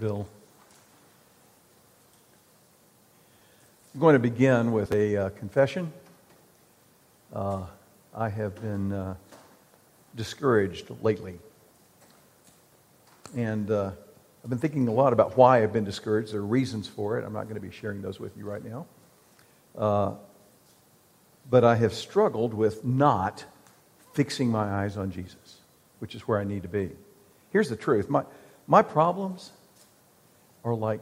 [0.00, 0.26] Bill.
[3.92, 5.92] I'm going to begin with a uh, confession.
[7.34, 7.64] Uh,
[8.14, 9.14] I have been uh,
[10.16, 11.38] discouraged lately.
[13.36, 13.90] And uh,
[14.42, 16.32] I've been thinking a lot about why I've been discouraged.
[16.32, 17.24] There are reasons for it.
[17.26, 18.86] I'm not going to be sharing those with you right now.
[19.76, 20.14] Uh,
[21.50, 23.44] but I have struggled with not
[24.14, 25.58] fixing my eyes on Jesus,
[25.98, 26.88] which is where I need to be.
[27.50, 28.24] Here's the truth my,
[28.66, 29.52] my problems
[30.64, 31.00] are like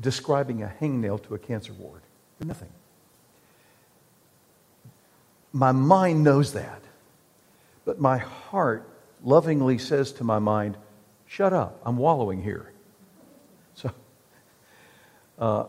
[0.00, 2.00] describing a hangnail to a cancer ward.
[2.38, 2.70] They're nothing.
[5.52, 6.82] My mind knows that.
[7.84, 8.88] But my heart
[9.22, 10.76] lovingly says to my mind,
[11.26, 12.68] shut up, I'm wallowing here.
[13.74, 13.90] So,
[15.38, 15.64] uh,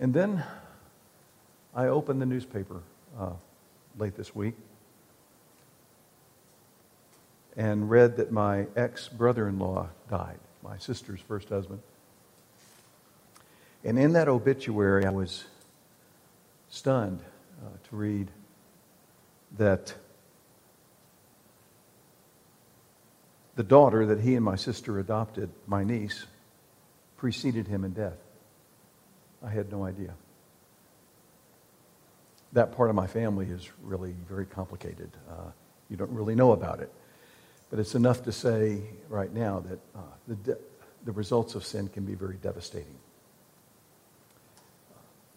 [0.00, 0.42] and then
[1.74, 2.80] I opened the newspaper
[3.20, 3.32] uh,
[3.98, 4.54] late this week
[7.54, 11.80] and read that my ex brother in law died, my sister's first husband.
[13.84, 15.44] And in that obituary, I was
[16.68, 17.20] stunned
[17.64, 18.28] uh, to read
[19.56, 19.94] that
[23.56, 26.26] the daughter that he and my sister adopted, my niece,
[27.16, 28.18] preceded him in death.
[29.42, 30.14] I had no idea.
[32.52, 35.10] That part of my family is really very complicated.
[35.30, 35.50] Uh,
[35.88, 36.92] you don't really know about it.
[37.70, 40.58] But it's enough to say right now that uh, the, de-
[41.04, 42.96] the results of sin can be very devastating.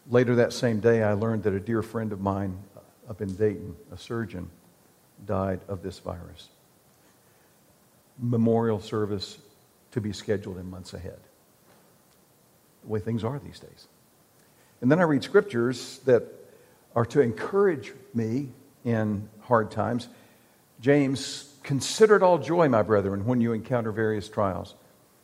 [0.10, 2.58] Later that same day, I learned that a dear friend of mine
[3.10, 4.50] up in Dayton, a surgeon,
[5.26, 6.48] died of this virus.
[8.18, 9.38] Memorial service
[9.92, 11.20] to be scheduled in months ahead.
[12.84, 13.88] The way things are these days.
[14.80, 16.24] And then I read scriptures that
[16.96, 18.50] are to encourage me
[18.84, 20.08] in hard times.
[20.80, 24.76] James Consider it all joy, my brethren, when you encounter various trials.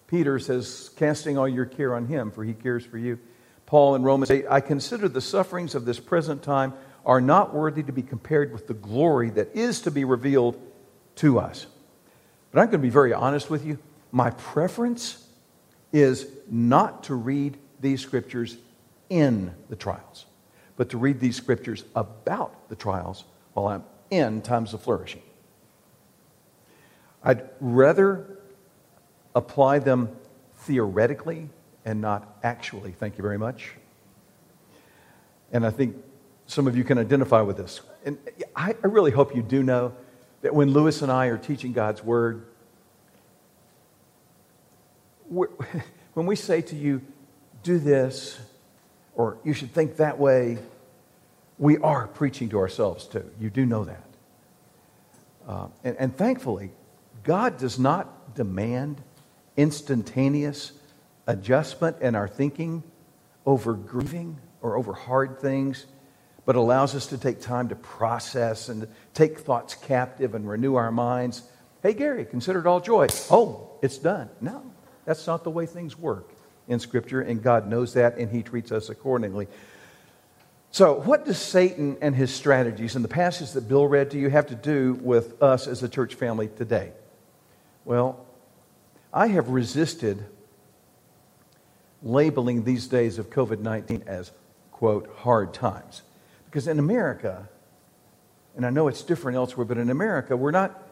[0.08, 3.20] Peter says, casting all your care on him, for he cares for you.
[3.66, 6.74] Paul in Romans 8, I consider the sufferings of this present time
[7.06, 10.60] are not worthy to be compared with the glory that is to be revealed
[11.16, 11.66] to us.
[12.52, 13.80] But I'm going to be very honest with you.
[14.12, 15.28] My preference
[15.92, 18.58] is not to read these scriptures
[19.10, 20.26] in the trials,
[20.76, 25.22] but to read these scriptures about the trials while I'm in times of flourishing.
[27.28, 28.40] I'd rather
[29.36, 30.16] apply them
[30.60, 31.50] theoretically
[31.84, 32.94] and not actually.
[32.94, 33.74] Thank you very much.
[35.52, 35.98] And I think
[36.46, 37.82] some of you can identify with this.
[38.06, 38.18] And
[38.56, 39.94] I, really hope you do know
[40.42, 42.46] that when Lewis and I are teaching God's Word,
[45.28, 47.02] when we say to you,
[47.62, 48.40] do this,
[49.16, 50.60] or you should think that way,
[51.60, 53.30] we are preaching to ourselves too.
[53.38, 54.04] You do know that.
[55.46, 56.72] Uh, and, and thankfully,
[57.28, 59.04] God does not demand
[59.58, 60.72] instantaneous
[61.28, 62.84] adjustment in our thinking
[63.46, 65.88] over grieving or over hard things,
[66.46, 70.90] but allows us to take time to process and take thoughts captive and renew our
[70.90, 71.44] minds.
[71.84, 73.08] Hey, Gary, consider it all joy.
[73.30, 74.30] Oh, it's done.
[74.40, 74.64] No,
[75.04, 76.32] that's not the way things work
[76.70, 79.50] in Scripture, and God knows that, and He treats us accordingly.
[80.72, 84.30] So, what does Satan and his strategies and the passage that Bill read to you
[84.30, 86.94] have to do with us as a church family today?
[87.88, 88.26] Well,
[89.14, 90.26] I have resisted
[92.04, 94.30] labeling these days of COVID 19 as,
[94.74, 96.02] quote, hard times.
[96.44, 97.48] Because in America,
[98.58, 100.84] and I know it's different elsewhere, but in America, we're not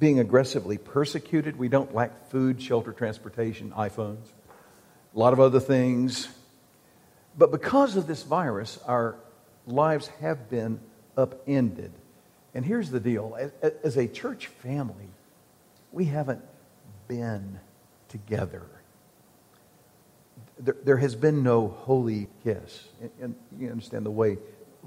[0.00, 1.58] being aggressively persecuted.
[1.58, 4.24] We don't lack food, shelter, transportation, iPhones,
[5.14, 6.28] a lot of other things.
[7.36, 9.16] But because of this virus, our
[9.66, 10.80] lives have been
[11.14, 11.92] upended.
[12.54, 15.10] And here's the deal as, as a church family,
[15.92, 16.42] we haven't
[17.08, 17.60] been
[18.08, 18.62] together.
[20.58, 22.88] There, there has been no holy kiss.
[23.00, 24.38] And, and you understand the way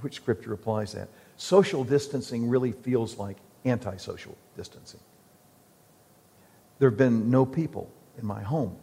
[0.01, 1.07] which Scripture applies that.
[1.37, 4.99] Social distancing really feels like antisocial distancing.
[6.79, 8.75] There have been no people in my home.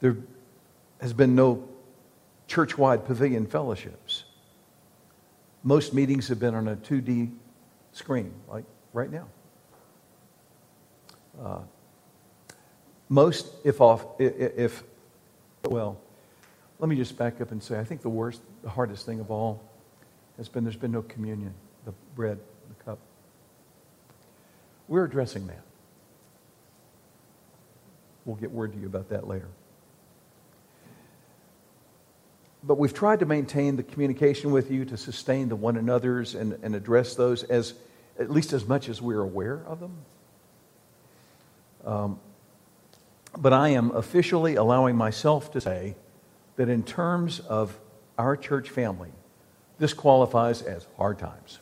[0.00, 0.16] There
[1.00, 1.68] has been no
[2.46, 4.24] church wide pavilion fellowships.
[5.62, 7.32] Most meetings have been on a 2D
[7.92, 9.26] screen, like right now.
[11.42, 11.58] Uh,
[13.08, 14.82] most, if off, if,
[15.64, 16.00] well,
[16.78, 19.30] let me just back up and say, I think the worst, the hardest thing of
[19.30, 19.62] all
[20.36, 21.54] has been there's been no communion,
[21.84, 22.38] the bread,
[22.68, 22.98] the cup.
[24.88, 25.62] We're addressing that.
[28.24, 29.48] We'll get word to you about that later.
[32.62, 36.58] But we've tried to maintain the communication with you to sustain the one another's and,
[36.62, 37.74] and address those as
[38.18, 39.96] at least as much as we're aware of them.
[41.84, 42.18] Um,
[43.36, 45.96] but I am officially allowing myself to say
[46.56, 47.78] that in terms of
[48.16, 49.10] our church family,
[49.78, 51.58] this qualifies as hard times.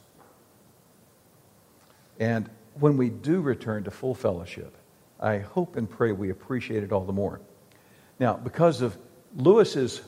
[2.21, 2.49] And
[2.79, 4.77] when we do return to full fellowship,
[5.19, 7.41] I hope and pray we appreciate it all the more.
[8.19, 8.97] Now, because of
[9.35, 10.03] Lewis's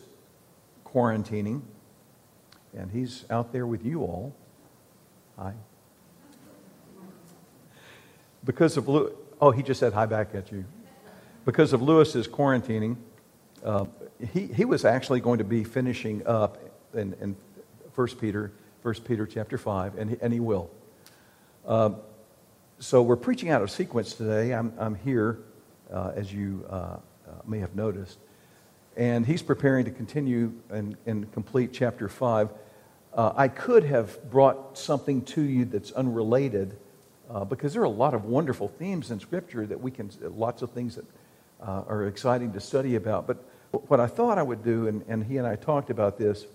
[0.85, 1.63] quarantining,
[2.77, 4.35] and he's out there with you all.
[5.39, 5.55] Hi.
[8.45, 10.65] Because of Lewis, oh, he just said hi back at you.
[11.45, 12.97] Because of Lewis's quarantining,
[13.65, 13.87] uh,
[14.33, 16.59] he, he was actually going to be finishing up
[16.95, 17.37] in, in
[17.95, 18.53] 1 Peter,
[18.83, 20.71] 1 Peter chapter 5, and he, and he will.
[21.67, 21.91] Uh,
[22.79, 24.53] so we're preaching out of sequence today.
[24.53, 25.39] I'm, I'm here,
[25.93, 26.99] uh, as you uh, uh,
[27.47, 28.19] may have noticed.
[28.97, 32.51] And he's preparing to continue and, and complete chapter 5.
[33.13, 36.77] Uh, I could have brought something to you that's unrelated
[37.31, 40.63] uh, because there are a lot of wonderful themes in Scripture that we can, lots
[40.63, 41.05] of things that
[41.61, 43.27] uh, are exciting to study about.
[43.27, 43.45] But
[43.89, 46.47] what I thought I would do, and, and he and I talked about this,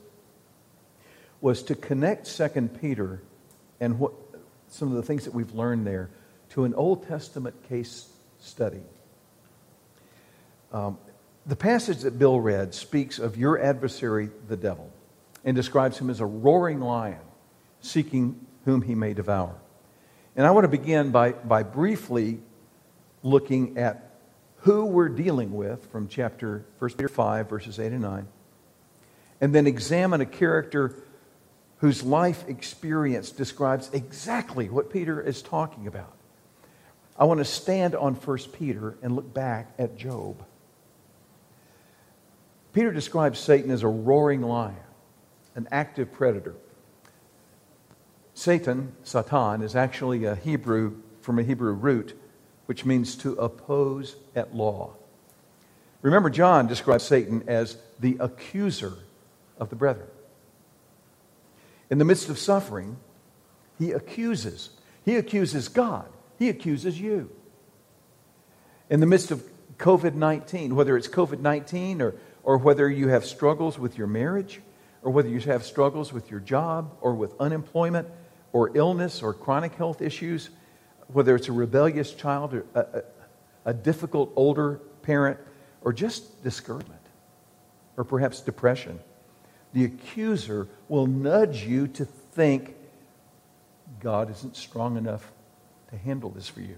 [1.42, 3.22] was to connect 2 Peter
[3.80, 4.14] and what,
[4.70, 6.10] some of the things that we've learned there
[6.50, 8.82] to an Old Testament case study.
[10.72, 10.98] Um,
[11.46, 14.92] the passage that Bill read speaks of your adversary, the devil
[15.46, 17.20] and describes him as a roaring lion
[17.82, 19.56] seeking whom he may devour.
[20.36, 22.40] And I want to begin by, by briefly
[23.24, 24.12] looking at
[24.58, 28.28] who we're dealing with from chapter 1 Peter 5, verses 8 and 9,
[29.42, 30.96] and then examine a character
[31.78, 36.14] whose life experience describes exactly what Peter is talking about.
[37.18, 40.44] I want to stand on 1 Peter and look back at Job.
[42.74, 44.76] Peter describes Satan as a roaring lion
[45.56, 46.56] an active predator.
[48.40, 52.18] Satan, Satan, is actually a Hebrew from a Hebrew root,
[52.68, 54.94] which means to oppose at law.
[56.02, 58.94] Remember, John describes Satan as the accuser
[59.58, 60.08] of the brethren.
[61.90, 62.96] In the midst of suffering,
[63.78, 64.70] he accuses.
[65.04, 66.08] He accuses God.
[66.38, 67.30] He accuses you.
[68.90, 69.44] In the midst of
[69.80, 74.62] COVID 19, whether it's COVID 19 or, or whether you have struggles with your marriage,
[75.02, 78.08] or whether you have struggles with your job or with unemployment
[78.52, 80.50] or illness or chronic health issues,
[81.08, 83.04] whether it's a rebellious child or a, a,
[83.66, 85.40] a difficult older parent
[85.82, 87.02] or just discouragement
[87.98, 89.00] or perhaps depression,
[89.74, 92.76] the accuser will nudge you to think
[94.00, 95.32] God isn't strong enough
[95.90, 96.78] to handle this for you.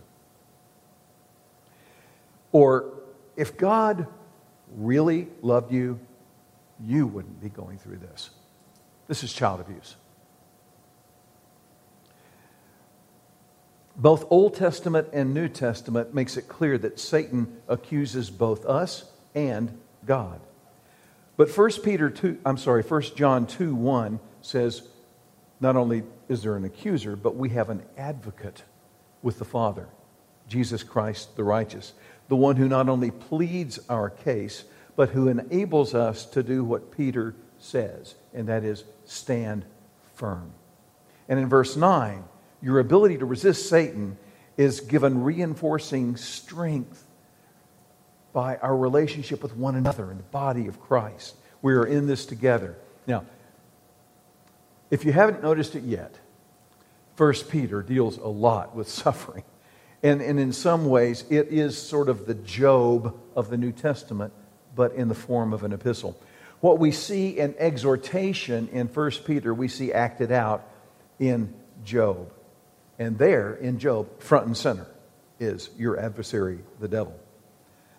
[2.51, 2.91] Or
[3.35, 4.07] if God
[4.75, 5.99] really loved you,
[6.83, 8.31] you wouldn't be going through this.
[9.07, 9.95] This is child abuse.
[13.95, 19.05] Both Old Testament and New Testament makes it clear that Satan accuses both us
[19.35, 20.39] and God.
[21.37, 24.83] But 1 Peter 2, I'm sorry, 1 John 2 1 says,
[25.59, 28.63] not only is there an accuser, but we have an advocate
[29.21, 29.87] with the Father,
[30.47, 31.93] Jesus Christ the righteous,
[32.27, 34.63] the one who not only pleads our case,
[34.95, 39.65] but who enables us to do what Peter says, and that is stand
[40.15, 40.51] firm.
[41.29, 42.23] And in verse 9,
[42.61, 44.17] your ability to resist Satan
[44.57, 47.03] is given reinforcing strength
[48.33, 51.35] by our relationship with one another in the body of Christ.
[51.61, 52.77] We are in this together.
[53.07, 53.25] Now,
[54.89, 56.15] if you haven't noticed it yet,
[57.15, 59.43] First Peter deals a lot with suffering.
[60.03, 64.33] And, and in some ways, it is sort of the Job of the New Testament
[64.75, 66.17] but in the form of an epistle.
[66.59, 70.67] What we see in exhortation in 1 Peter, we see acted out
[71.19, 71.53] in
[71.83, 72.31] Job.
[73.01, 74.85] And there, in Job, front and center,
[75.39, 77.19] is your adversary, the devil.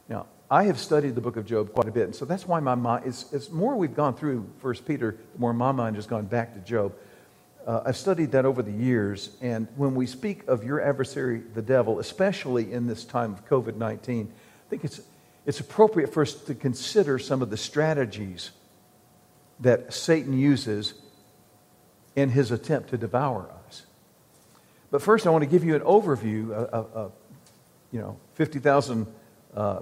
[0.08, 2.60] Now, I have studied the book of Job quite a bit, and so that's why
[2.60, 6.06] my mind, it's, it's more we've gone through First Peter, the more my mind has
[6.06, 6.94] gone back to Job.
[7.66, 11.62] Uh, I've studied that over the years, and when we speak of your adversary, the
[11.62, 15.00] devil, especially in this time of COVID 19, I think it's
[15.46, 18.52] it's appropriate for us to consider some of the strategies
[19.58, 20.94] that Satan uses
[22.14, 23.82] in his attempt to devour us.
[24.92, 27.10] But first, I want to give you an overview, a,
[27.92, 29.06] you know, 50,000
[29.56, 29.80] uh,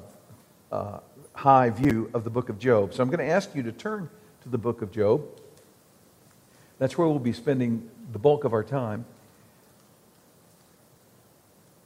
[0.71, 1.01] uh,
[1.33, 2.95] high view of the book of Job.
[2.95, 4.09] So I'm going to ask you to turn
[4.43, 5.25] to the book of Job.
[6.79, 9.05] That's where we'll be spending the bulk of our time.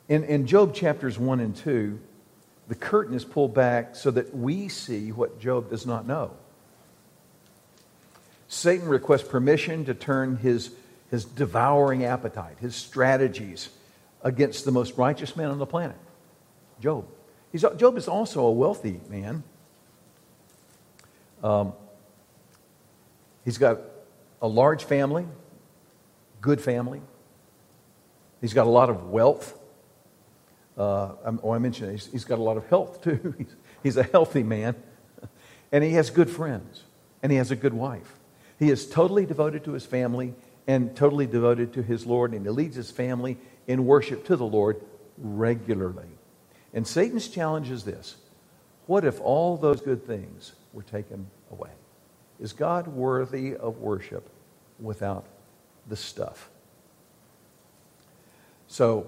[0.07, 1.99] In, in Job chapters 1 and 2,
[2.69, 6.33] the curtain is pulled back so that we see what Job does not know.
[8.49, 10.73] Satan requests permission to turn his,
[11.11, 13.69] his devouring appetite, his strategies,
[14.23, 15.97] against the most righteous man on the planet.
[16.81, 17.07] Job.
[17.53, 19.45] He's, Job is also a wealthy man.
[21.43, 21.75] Um,
[23.45, 23.81] he's got
[24.41, 25.27] a large family,
[26.41, 27.01] good family.
[28.41, 29.59] He's got a lot of wealth.
[30.77, 33.35] Uh, oh, I mentioned he's, he's got a lot of health too.
[33.39, 34.75] he's, he's a healthy man.
[35.71, 36.83] And he has good friends.
[37.23, 38.19] And he has a good wife.
[38.59, 40.35] He is totally devoted to his family
[40.67, 42.33] and totally devoted to his Lord.
[42.33, 44.81] And he leads his family in worship to the Lord
[45.19, 46.09] regularly.
[46.73, 48.17] And Satan's challenge is this
[48.87, 51.71] What if all those good things were taken away?
[52.41, 54.29] Is God worthy of worship
[54.81, 55.27] without
[55.89, 56.51] the stuff?
[58.67, 59.07] So,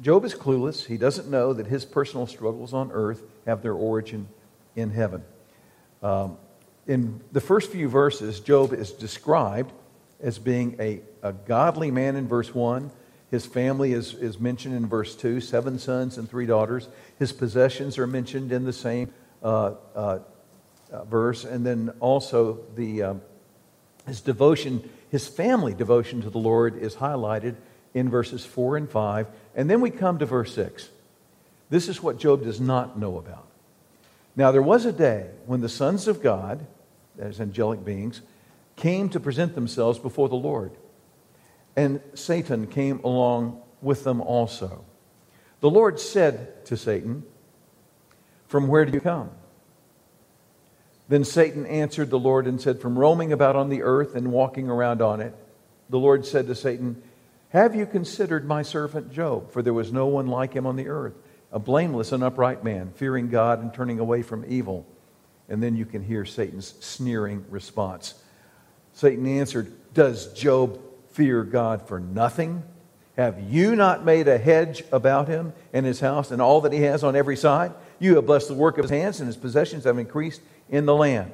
[0.00, 0.86] Job is clueless.
[0.86, 4.28] He doesn't know that his personal struggles on earth have their origin
[4.74, 5.22] in heaven.
[6.02, 6.36] Um,
[6.86, 9.72] in the first few verses, Job is described
[10.20, 12.90] as being a, a godly man in verse 1.
[13.30, 16.88] His family is, is mentioned in verse 2 seven sons and three daughters.
[17.18, 20.18] His possessions are mentioned in the same uh, uh,
[20.92, 21.44] uh, verse.
[21.44, 23.22] And then also the, um,
[24.06, 27.56] his devotion, his family devotion to the Lord is highlighted
[27.94, 29.26] in verses 4 and 5.
[29.54, 30.88] And then we come to verse 6.
[31.68, 33.46] This is what Job does not know about.
[34.36, 36.66] Now, there was a day when the sons of God,
[37.18, 38.20] as angelic beings,
[38.76, 40.72] came to present themselves before the Lord.
[41.74, 44.84] And Satan came along with them also.
[45.60, 47.24] The Lord said to Satan,
[48.46, 49.30] From where do you come?
[51.08, 54.68] Then Satan answered the Lord and said, From roaming about on the earth and walking
[54.68, 55.34] around on it.
[55.88, 57.02] The Lord said to Satan,
[57.50, 59.52] have you considered my servant Job?
[59.52, 61.14] For there was no one like him on the earth,
[61.52, 64.86] a blameless and upright man, fearing God and turning away from evil.
[65.48, 68.14] And then you can hear Satan's sneering response.
[68.96, 72.62] Satan answered, Does Job fear God for nothing?
[73.18, 76.80] Have you not made a hedge about him and his house and all that he
[76.80, 77.74] has on every side?
[77.98, 80.94] You have blessed the work of his hands, and his possessions have increased in the
[80.94, 81.30] land.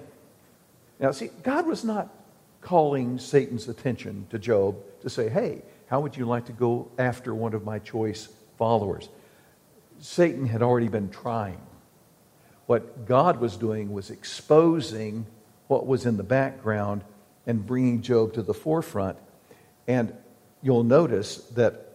[0.99, 2.13] Now, see, God was not
[2.63, 7.33] calling Satan's attention to Job to say, Hey, how would you like to go after
[7.33, 8.29] one of my choice
[8.59, 9.09] followers?
[10.01, 11.61] Satan had already been trying.
[12.67, 15.27] What God was doing was exposing
[15.69, 17.05] what was in the background
[17.47, 19.19] and bringing Job to the forefront.
[19.87, 20.15] And
[20.63, 21.89] you'll notice that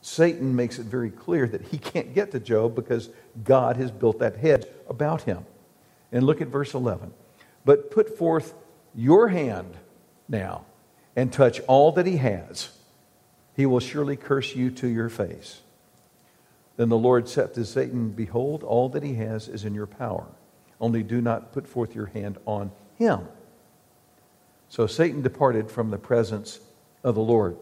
[0.00, 3.08] Satan makes it very clear that he can't get to Job because
[3.44, 5.44] God has built that hedge about him.
[6.10, 7.12] And look at verse 11.
[7.64, 8.54] But put forth
[8.94, 9.76] your hand
[10.28, 10.64] now
[11.14, 12.70] and touch all that he has
[13.54, 15.60] he will surely curse you to your face.
[16.76, 20.26] Then the Lord said to Satan, Behold, all that he has is in your power.
[20.80, 23.28] Only do not put forth your hand on him.
[24.72, 26.58] So Satan departed from the presence
[27.04, 27.58] of the Lord.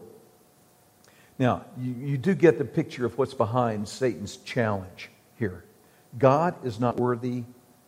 [1.37, 5.65] Now, you, you do get the picture of what's behind Satan's challenge here.
[6.17, 7.43] God is not worthy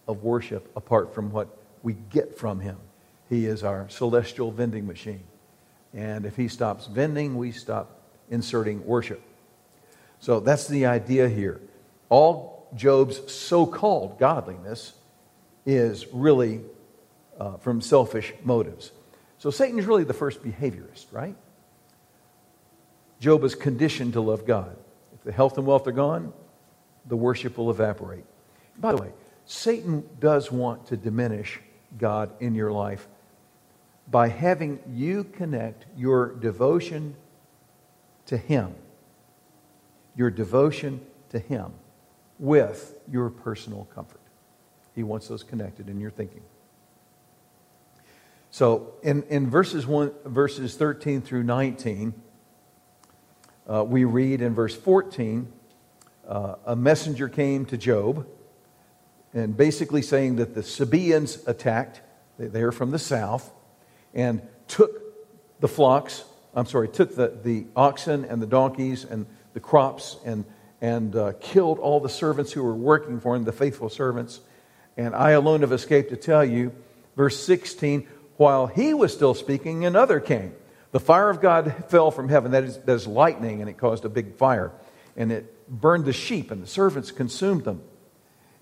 [0.10, 2.76] of worship apart from what we get from him.
[3.30, 5.24] He is our celestial vending machine.
[5.94, 9.22] And if he stops vending, we stop inserting worship.
[10.20, 11.62] So that's the idea here.
[12.10, 14.92] All Job's so called godliness
[15.66, 16.60] is really
[17.40, 18.92] uh, from selfish motives.
[19.44, 21.36] So Satan is really the first behaviorist, right?
[23.20, 24.78] Job is conditioned to love God.
[25.14, 26.32] If the health and wealth are gone,
[27.08, 28.24] the worship will evaporate.
[28.80, 29.12] By the way,
[29.46, 31.60] Satan does want to diminish
[31.98, 33.10] God in your life
[34.10, 37.14] by having you connect your devotion
[38.28, 38.74] to Him,
[40.16, 41.74] your devotion to Him,
[42.40, 44.22] with your personal comfort.
[44.96, 46.44] He wants those connected in your thinking.
[48.54, 52.14] So in, in verses, one, verses 13 through 19,
[53.68, 55.52] uh, we read in verse 14
[56.28, 58.28] uh, a messenger came to Job
[59.34, 62.02] and basically saying that the Sabaeans attacked,
[62.38, 63.52] they're from the south,
[64.14, 65.02] and took
[65.60, 70.46] the flocks, I'm sorry, took the, the oxen and the donkeys and the crops and,
[70.80, 74.42] and uh, killed all the servants who were working for him, the faithful servants.
[74.96, 76.72] And I alone have escaped to tell you,
[77.16, 78.08] verse 16,
[78.38, 80.54] while he was still speaking, another came.
[80.92, 84.06] The fire of God fell from heaven, that is, that is lightning, and it caused
[84.06, 84.72] a big fire.
[85.16, 87.82] And it burned the sheep, and the servants consumed them.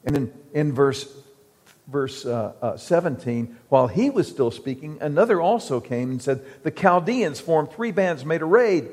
[0.06, 1.14] And then in verse
[1.88, 6.72] verse uh, uh, 17, while he was still speaking, another also came and said, The
[6.72, 8.90] Chaldeans formed three bands, made a raid,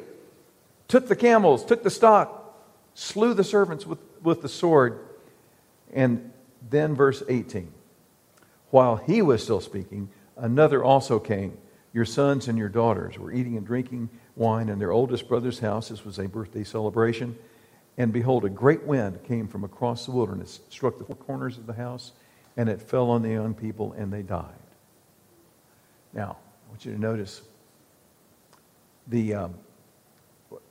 [0.88, 2.56] took the camels, took the stock,
[2.94, 4.98] slew the servants with, with the sword.
[5.92, 6.32] And
[6.68, 7.72] then verse 18,
[8.70, 11.56] while he was still speaking, another also came.
[11.92, 15.88] Your sons and your daughters were eating and drinking wine in their oldest brother's house.
[15.88, 17.36] This was a birthday celebration.
[17.96, 21.66] And behold, a great wind came from across the wilderness, struck the four corners of
[21.66, 22.12] the house,
[22.56, 24.54] and it fell on the young people, and they died.
[26.12, 27.42] Now, I want you to notice
[29.08, 29.54] the, um,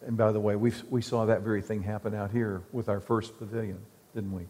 [0.05, 2.99] and by the way, we, we saw that very thing happen out here with our
[2.99, 3.79] first pavilion,
[4.15, 4.43] didn't we?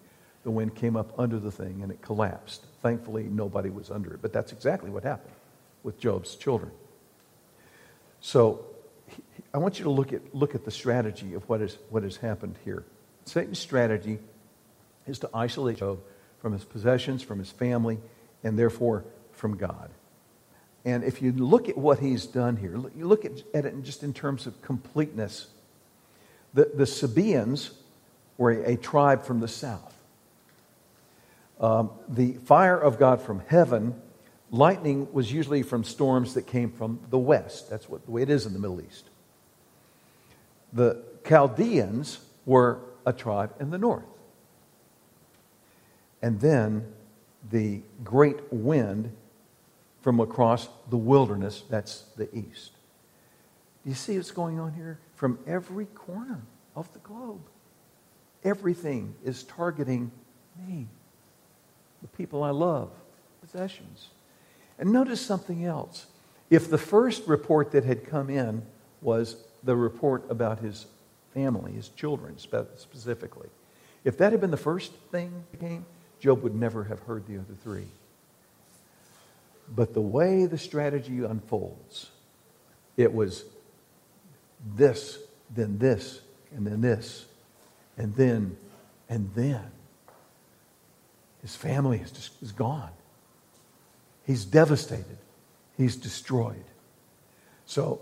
[0.44, 2.66] The wind came up under the thing and it collapsed.
[2.88, 5.34] Thankfully, nobody was under it, but that's exactly what happened
[5.84, 6.72] with Job's children.
[8.22, 8.64] So,
[9.54, 12.16] I want you to look at, look at the strategy of what, is, what has
[12.16, 12.86] happened here.
[13.26, 14.20] Satan's strategy
[15.06, 16.00] is to isolate Job
[16.40, 17.98] from his possessions, from his family,
[18.42, 19.04] and therefore
[19.34, 19.90] from God.
[20.86, 24.02] And if you look at what he's done here, you look at, at it just
[24.02, 25.48] in terms of completeness.
[26.54, 27.72] The, the Sabaeans
[28.38, 29.97] were a, a tribe from the south.
[31.60, 34.00] Um, the fire of God from heaven,
[34.52, 37.70] lightning was usually from storms that came from the west.
[37.70, 39.10] That's what, the way it is in the Middle East.
[40.74, 44.06] The Chaldeans were a tribe in the north.
[46.22, 46.94] And then
[47.50, 49.16] the great wind
[50.02, 52.72] from across the wilderness, that's the east.
[53.84, 55.00] Do you see what's going on here?
[55.16, 56.42] From every corner
[56.76, 57.42] of the globe,
[58.44, 60.12] everything is targeting
[60.68, 60.88] me,
[62.02, 62.92] the people I love,
[63.42, 64.10] possessions.
[64.80, 66.08] And notice something else.
[66.50, 68.64] If the first report that had come in
[69.02, 70.86] was the report about his
[71.34, 73.50] family, his children specifically,
[74.04, 75.86] if that had been the first thing that came,
[76.20, 77.88] Job would never have heard the other three.
[79.70, 82.10] But the way the strategy unfolds,
[82.96, 83.44] it was
[84.76, 85.20] this,
[85.54, 86.22] then this,
[86.56, 87.26] and then this,
[87.98, 88.58] and then,
[89.10, 89.72] and then.
[91.48, 92.90] His family is, just, is gone.
[94.26, 95.18] He's devastated.
[95.78, 96.66] He's destroyed.
[97.66, 98.02] So,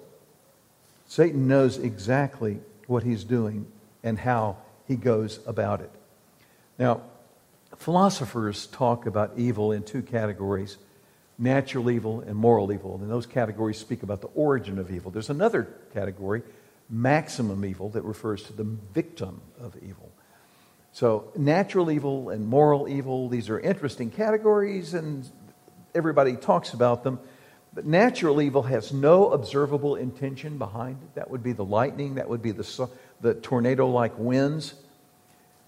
[1.06, 3.68] Satan knows exactly what he's doing
[4.02, 5.92] and how he goes about it.
[6.80, 7.02] Now,
[7.78, 10.77] philosophers talk about evil in two categories
[11.38, 12.96] natural evil and moral evil.
[13.00, 15.12] And those categories speak about the origin of evil.
[15.12, 16.42] There's another category,
[16.90, 20.12] maximum evil, that refers to the victim of evil.
[20.96, 25.29] So, natural evil and moral evil, these are interesting categories, and
[25.94, 27.20] everybody talks about them.
[27.74, 31.16] But natural evil has no observable intention behind it.
[31.16, 34.74] That would be the lightning, that would be the, the tornado like winds.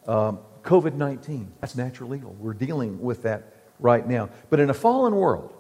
[0.08, 2.34] Um, COVID 19, that's natural evil.
[2.40, 4.30] We're dealing with that right now.
[4.50, 5.54] But in a fallen world,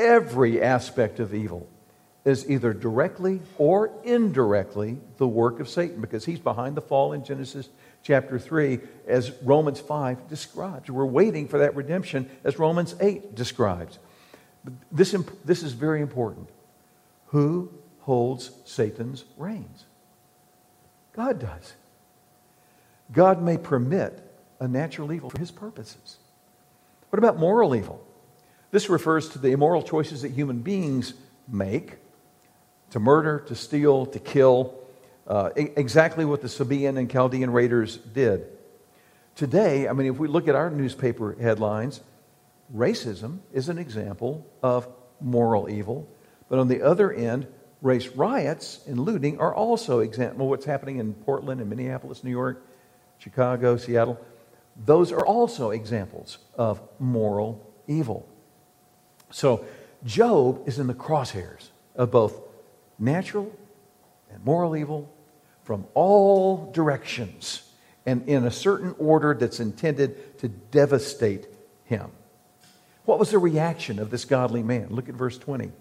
[0.00, 1.68] every aspect of evil
[2.24, 7.22] is either directly or indirectly the work of Satan because he's behind the fall in
[7.22, 7.68] Genesis
[8.06, 10.88] chapter 3 as Romans 5 describes.
[10.88, 13.98] We're waiting for that redemption as Romans 8 describes.
[14.92, 16.48] This, this is very important.
[17.26, 19.86] Who holds Satan's reins?
[21.14, 21.74] God does.
[23.12, 24.22] God may permit
[24.60, 26.18] a natural evil for his purposes.
[27.10, 28.06] What about moral evil?
[28.70, 31.14] This refers to the immoral choices that human beings
[31.48, 31.96] make
[32.90, 34.74] to murder, to steal, to kill,
[35.26, 38.46] uh, exactly what the Sabaean and Chaldean raiders did.
[39.34, 42.00] Today, I mean, if we look at our newspaper headlines,
[42.74, 44.88] racism is an example of
[45.20, 46.08] moral evil.
[46.48, 47.46] But on the other end,
[47.82, 52.64] race riots and looting are also example what's happening in Portland and Minneapolis, New York,
[53.18, 54.18] Chicago, Seattle.
[54.84, 58.28] Those are also examples of moral evil.
[59.30, 59.64] So
[60.04, 62.40] Job is in the crosshairs of both
[62.98, 63.52] natural
[64.30, 65.10] and moral evil
[65.66, 67.68] from all directions
[68.06, 71.48] and in a certain order that's intended to devastate
[71.84, 72.08] him.
[73.04, 74.86] What was the reaction of this godly man?
[74.90, 75.72] Look at verse 20.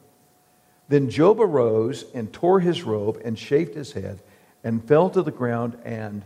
[0.89, 4.21] Then Job arose and tore his robe and shaved his head
[4.63, 6.23] and fell to the ground and,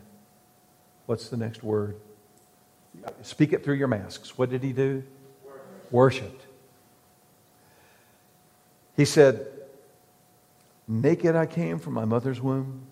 [1.05, 1.97] what's the next word?
[3.23, 4.37] Speak it through your masks.
[4.37, 5.03] What did he do?
[5.91, 6.45] Worshipped.
[8.95, 9.45] He said,
[10.87, 12.87] Naked I came from my mother's womb,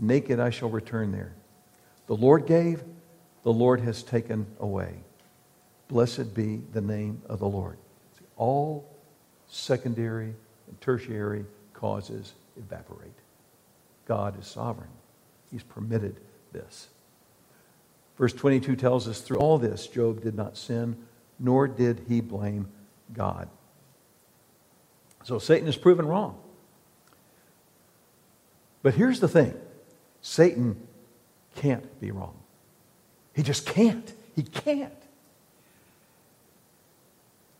[0.00, 1.34] naked I shall return there.
[2.06, 2.82] The Lord gave,
[3.42, 4.94] the Lord has taken away.
[5.88, 7.78] Blessed be the name of the Lord.
[8.18, 8.88] See, all
[9.48, 10.34] secondary
[10.68, 13.10] and tertiary causes evaporate.
[14.06, 14.90] God is sovereign.
[15.50, 16.20] He's permitted
[16.52, 16.88] this.
[18.16, 20.96] Verse 22 tells us through all this, Job did not sin,
[21.38, 22.68] nor did he blame
[23.12, 23.48] God.
[25.24, 26.38] So Satan is proven wrong.
[28.82, 29.54] But here's the thing
[30.22, 30.76] Satan
[31.56, 32.34] can't be wrong.
[33.34, 34.12] He just can't.
[34.36, 34.92] He can't.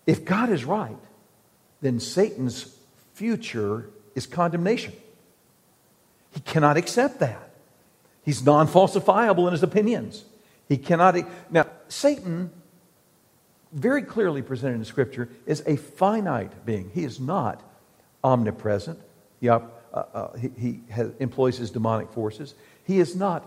[0.06, 0.96] If God is right,
[1.80, 2.74] then Satan's
[3.14, 4.92] future is condemnation.
[6.32, 7.50] He cannot accept that.
[8.24, 10.24] He's non falsifiable in his opinions.
[10.68, 11.16] He cannot.
[11.50, 12.50] Now, Satan,
[13.72, 16.90] very clearly presented in Scripture, is a finite being.
[16.94, 17.62] He is not
[18.22, 18.98] omnipresent.
[19.40, 19.48] He,
[19.92, 22.54] uh, uh, he, he has, employs his demonic forces.
[22.84, 23.46] He is not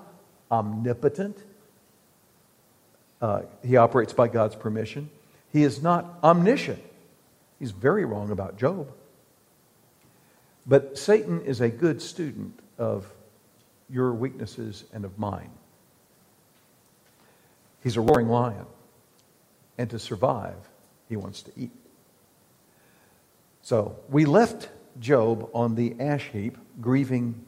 [0.51, 1.37] omnipotent.
[3.21, 5.09] Uh, he operates by God's permission.
[5.51, 6.81] He is not omniscient.
[7.59, 8.91] He's very wrong about Job.
[10.65, 13.05] But Satan is a good student of
[13.89, 15.51] your weaknesses and of mine.
[17.83, 18.65] He's a roaring lion.
[19.77, 20.55] And to survive,
[21.09, 21.71] he wants to eat.
[23.61, 27.43] So we left Job on the ash heap, grieving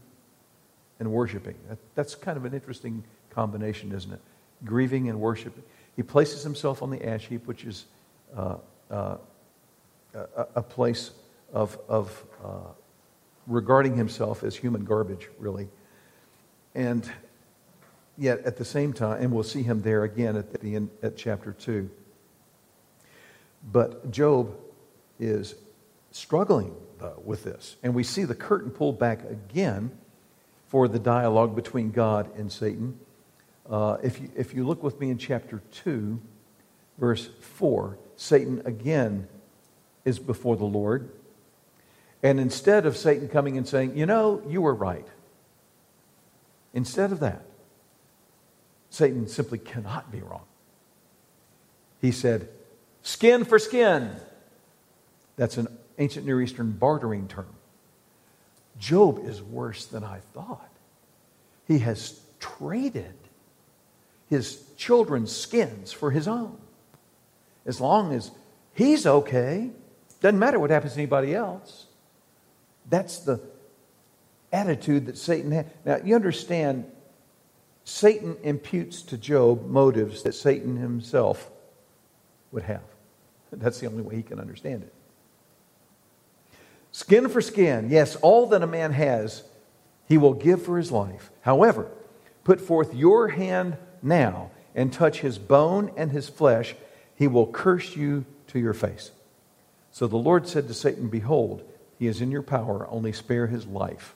[1.00, 1.56] and worshiping.
[1.70, 4.22] That, that's kind of an interesting combination, isn't it?
[4.64, 5.64] Grieving and worshiping.
[5.96, 7.86] He places himself on the ash heap, which is
[8.36, 8.58] uh,
[8.90, 9.18] uh,
[10.14, 11.12] a, a, place
[11.54, 12.50] of, of uh,
[13.48, 15.68] regarding himself as human garbage, really.
[16.74, 17.10] And
[18.18, 21.16] yet, at the same time, and we'll see him there again at the end at
[21.16, 21.90] chapter 2.
[23.72, 24.56] But Job
[25.20, 25.56] is
[26.12, 27.76] struggling though, with this.
[27.84, 29.92] And we see the curtain pulled back again
[30.68, 33.00] for the dialogue between God and Satan.
[33.70, 36.20] Uh, if, you, if you look with me in chapter 2,
[36.98, 39.28] verse 4, Satan again
[40.04, 41.10] is before the Lord.
[42.24, 45.08] And instead of Satan coming and saying, You know, you were right,
[46.74, 47.44] instead of that,
[48.90, 50.46] Satan simply cannot be wrong.
[52.02, 52.50] He said,
[53.02, 54.16] Skin for skin.
[55.36, 57.54] That's an ancient Near Eastern bartering term.
[58.78, 60.70] Job is worse than I thought.
[61.68, 63.16] He has traded
[64.30, 66.58] his children's skins for his own.
[67.66, 68.32] As long as
[68.74, 69.72] he's okay,
[70.22, 71.86] doesn't matter what happens to anybody else.
[72.90, 73.40] That's the
[74.52, 75.72] attitude that Satan had.
[75.86, 76.86] Now, you understand,
[77.84, 81.50] Satan imputes to Job motives that Satan himself
[82.52, 82.84] would have.
[83.52, 84.94] That's the only way he can understand it.
[86.96, 89.44] Skin for skin, yes, all that a man has,
[90.08, 91.30] he will give for his life.
[91.42, 91.92] However,
[92.46, 96.74] put forth your hand now and touch his bone and his flesh,
[97.14, 99.12] he will curse you to your face.
[99.92, 103.68] So the Lord said to Satan, Behold, he is in your power, only spare his
[103.68, 104.16] life.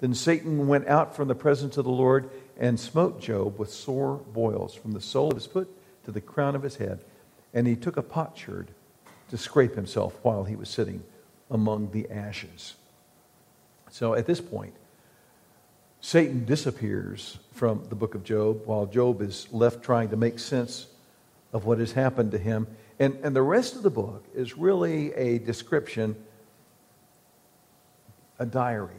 [0.00, 4.16] Then Satan went out from the presence of the Lord and smote Job with sore
[4.16, 5.68] boils from the sole of his foot
[6.06, 7.04] to the crown of his head.
[7.54, 8.72] And he took a potsherd
[9.28, 11.04] to scrape himself while he was sitting
[11.50, 12.74] among the ashes.
[13.90, 14.74] So at this point,
[16.00, 20.86] Satan disappears from the book of Job while Job is left trying to make sense
[21.52, 22.66] of what has happened to him.
[22.98, 26.16] And, and the rest of the book is really a description,
[28.38, 28.94] a diary,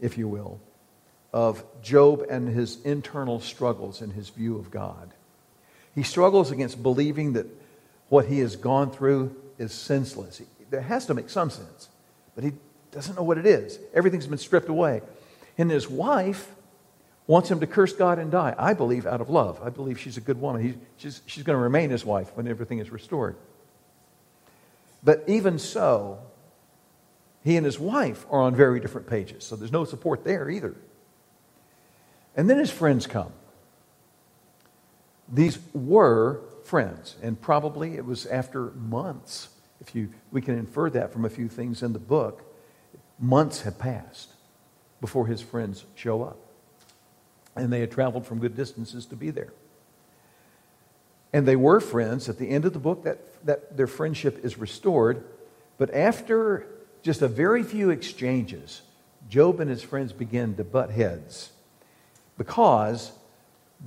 [0.00, 0.60] if you will,
[1.32, 5.10] of Job and his internal struggles and his view of God.
[5.94, 7.46] He struggles against believing that
[8.08, 10.40] what he has gone through is senseless.
[10.72, 11.88] It has to make some sense,
[12.34, 12.52] but he
[12.90, 13.78] doesn't know what it is.
[13.94, 15.02] Everything's been stripped away.
[15.58, 16.50] And his wife
[17.26, 18.54] wants him to curse God and die.
[18.58, 19.60] I believe out of love.
[19.62, 20.62] I believe she's a good woman.
[20.62, 23.36] He, she's, she's going to remain his wife when everything is restored.
[25.02, 26.18] But even so,
[27.44, 29.44] he and his wife are on very different pages.
[29.44, 30.74] So there's no support there either.
[32.36, 33.32] And then his friends come.
[35.30, 39.48] These were friends, and probably it was after months.
[39.82, 42.44] If you, we can infer that from a few things in the book.
[43.18, 44.32] Months have passed
[45.00, 46.38] before his friends show up.
[47.56, 49.52] And they had traveled from good distances to be there.
[51.32, 52.28] And they were friends.
[52.28, 55.24] At the end of the book, that, that their friendship is restored.
[55.78, 56.64] But after
[57.02, 58.82] just a very few exchanges,
[59.28, 61.50] Job and his friends begin to butt heads
[62.38, 63.10] because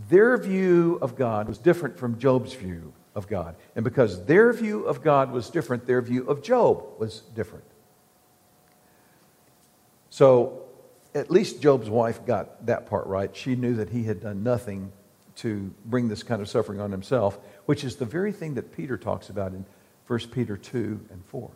[0.10, 3.56] their view of God was different from Job's view of God.
[3.76, 7.66] And because their view of God was different, their view of Job was different.
[10.10, 10.66] So
[11.14, 13.36] at least Job's wife got that part right.
[13.36, 14.92] She knew that he had done nothing
[15.38, 18.98] to bring this kind of suffering on himself, which is the very thing that Peter
[18.98, 19.66] talks about in
[20.08, 21.50] 1 Peter 2 and 4.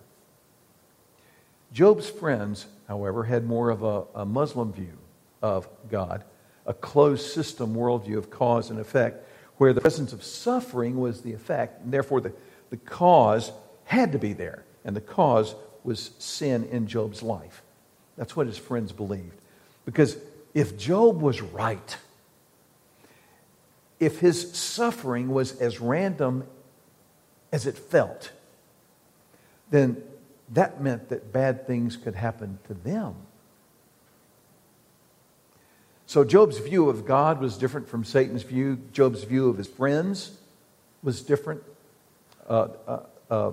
[1.71, 4.97] Job's friends, however, had more of a, a Muslim view
[5.41, 6.23] of God,
[6.65, 9.25] a closed system worldview of cause and effect,
[9.59, 12.31] where the presence of suffering was the effect, and therefore the,
[12.69, 13.51] the cause
[13.83, 14.63] had to be there.
[14.85, 17.61] And the cause was sin in Job's life.
[18.15, 19.37] That's what his friends believed.
[19.85, 20.17] Because
[20.53, 21.97] if Job was right,
[23.99, 26.45] if his suffering was as random
[27.51, 28.31] as it felt,
[29.71, 30.01] then
[30.53, 33.13] that meant that bad things could happen to them.
[36.09, 38.79] So Job's view of God was different from Satan's view.
[38.93, 40.35] Job's view of his friends
[41.03, 41.61] was different.
[42.49, 43.51] Uh, uh, uh,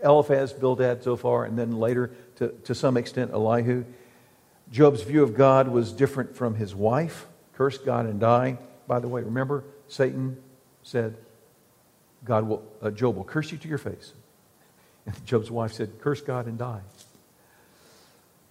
[0.00, 3.84] Eliphaz, Bildad, Zophar, and then later, to, to some extent, Elihu.
[4.70, 7.26] Job's view of God was different from his wife.
[7.54, 8.56] Curse God and die.
[8.86, 10.36] By the way, remember, Satan
[10.84, 11.16] said,
[12.24, 14.12] God will, uh, Job will curse you to your face.
[15.04, 16.82] And Job's wife said, Curse God and die.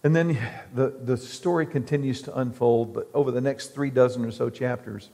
[0.06, 0.38] And then
[0.72, 5.10] the, the story continues to unfold, but over the next three dozen or so chapters,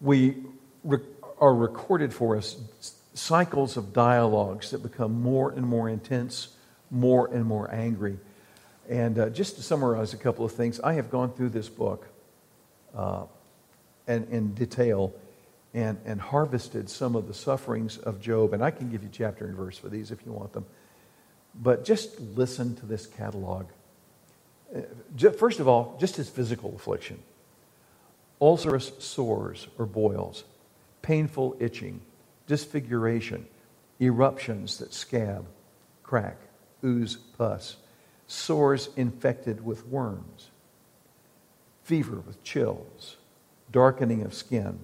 [0.00, 0.38] we
[0.82, 1.00] re-
[1.38, 2.56] are recorded for us
[3.12, 6.48] cycles of dialogues that become more and more intense,
[6.90, 8.18] more and more angry.
[8.88, 12.08] And uh, just to summarize a couple of things, I have gone through this book
[12.96, 13.24] uh,
[14.06, 15.12] and, in detail
[15.74, 18.54] and, and harvested some of the sufferings of Job.
[18.54, 20.64] And I can give you chapter and verse for these if you want them.
[21.62, 23.66] But just listen to this catalog.
[24.74, 27.22] Uh, first of all, just his physical affliction
[28.38, 30.44] ulcerous sores or boils,
[31.00, 32.00] painful itching,
[32.46, 33.46] disfiguration,
[33.98, 35.46] eruptions that scab,
[36.02, 36.36] crack,
[36.84, 37.76] ooze pus,
[38.26, 40.50] sores infected with worms,
[41.82, 43.16] fever with chills,
[43.72, 44.78] darkening of skin,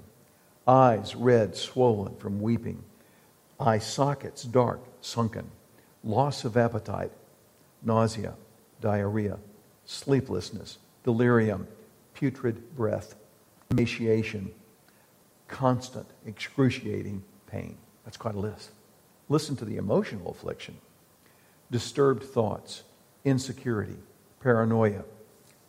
[0.66, 2.82] eyes red, swollen from weeping,
[3.60, 5.50] eye sockets dark, sunken
[6.04, 7.12] loss of appetite,
[7.82, 8.34] nausea,
[8.80, 9.38] diarrhea,
[9.84, 11.66] sleeplessness, delirium,
[12.14, 13.14] putrid breath,
[13.70, 14.50] emaciation,
[15.48, 17.76] constant, excruciating pain.
[18.04, 18.70] That's quite a list.
[19.28, 20.76] Listen to the emotional affliction
[21.70, 22.82] disturbed thoughts,
[23.24, 23.96] insecurity,
[24.40, 25.02] paranoia,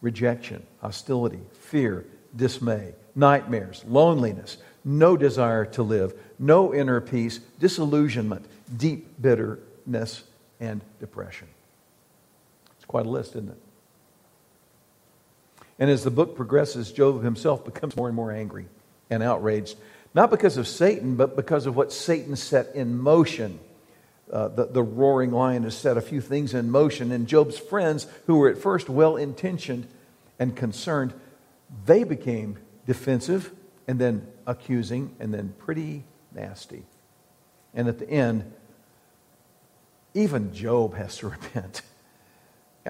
[0.02, 9.22] rejection, hostility, fear, dismay, nightmares, loneliness, no desire to live, no inner peace, disillusionment, deep
[9.22, 10.24] bitter sickness,
[10.60, 11.48] and depression.
[12.78, 13.58] It's quite a list, isn't it?
[15.78, 18.67] And as the book progresses, Job himself becomes more and more angry
[19.10, 19.76] and outraged,
[20.13, 23.60] not because of Satan, but because of what Satan set in motion.
[24.32, 28.08] Uh, the, the roaring lion has set a few things in motion, and Job's friends,
[28.26, 29.86] who were at first well intentioned
[30.39, 31.13] and concerned,
[31.86, 33.52] they became defensive
[33.88, 36.86] and then accusing and then pretty nasty.
[37.74, 38.54] And at the end,
[40.13, 41.82] even Job has to repent.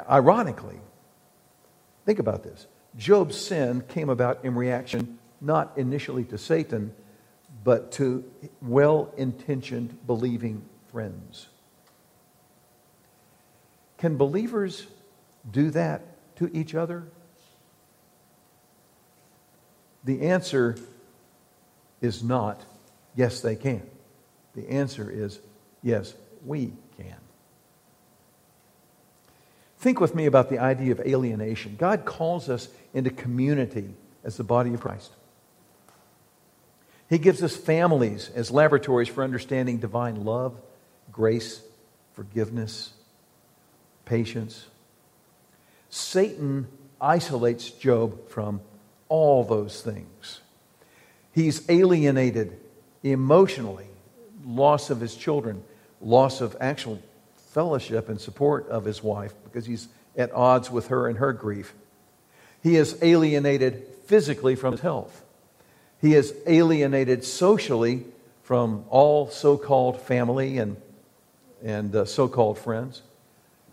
[0.10, 0.80] Ironically,
[2.06, 6.94] think about this Job's sin came about in reaction not initially to Satan,
[7.64, 8.24] but to
[8.62, 11.48] well intentioned believing friends.
[13.98, 14.86] Can believers
[15.50, 16.02] do that
[16.38, 17.04] to each other?
[20.04, 20.78] The answer
[22.02, 22.62] is not
[23.16, 23.84] yes, they can.
[24.56, 25.40] The answer is
[25.82, 26.14] yes,
[26.46, 27.18] we can.
[29.78, 31.76] Think with me about the idea of alienation.
[31.78, 35.12] God calls us into community as the body of Christ.
[37.10, 40.60] He gives us families as laboratories for understanding divine love,
[41.12, 41.62] grace,
[42.14, 42.94] forgiveness,
[44.06, 44.66] patience.
[45.90, 46.68] Satan
[47.00, 48.62] isolates Job from
[49.10, 50.40] all those things.
[51.34, 52.58] He's alienated
[53.04, 53.88] emotionally,
[54.46, 55.64] loss of his children,
[56.04, 57.02] loss of actual
[57.52, 59.88] fellowship and support of his wife because he's
[60.18, 61.74] at odds with her and her grief.
[62.62, 65.24] He is alienated physically from his health.
[66.02, 68.06] He is alienated socially
[68.44, 70.78] from all so called family and,
[71.64, 73.02] and uh, so called friends.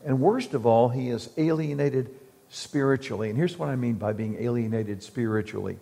[0.04, 2.14] And worst of all, he is alienated
[2.48, 3.28] spiritually.
[3.28, 5.78] And here's what I mean by being alienated spiritually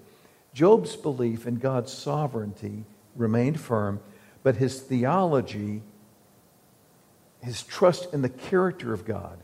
[0.55, 2.85] Job's belief in God's sovereignty
[3.15, 4.01] remained firm,
[4.43, 5.83] but his theology
[7.41, 9.39] his trust in the character of God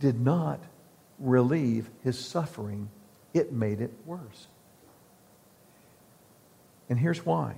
[0.00, 0.60] did not
[1.18, 2.88] relieve his suffering,
[3.34, 4.48] it made it worse.
[6.88, 7.54] And here's why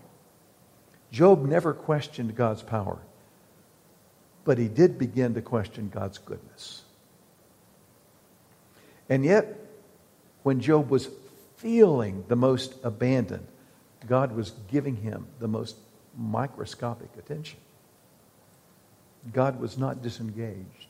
[1.10, 2.98] Job never questioned God's power,
[4.44, 6.82] but he did begin to question God's goodness.
[9.08, 9.58] And yet,
[10.42, 11.08] when Job was
[11.56, 13.46] feeling the most abandoned,
[14.06, 15.76] God was giving him the most
[16.16, 17.58] microscopic attention.
[19.32, 20.88] God was not disengaged.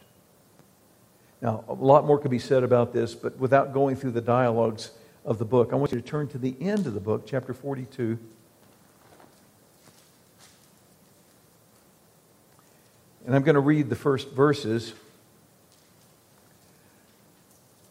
[1.40, 4.90] Now, a lot more could be said about this, but without going through the dialogues
[5.24, 7.52] of the book, I want you to turn to the end of the book, chapter
[7.52, 8.18] 42.
[13.26, 14.94] And I'm going to read the first verses.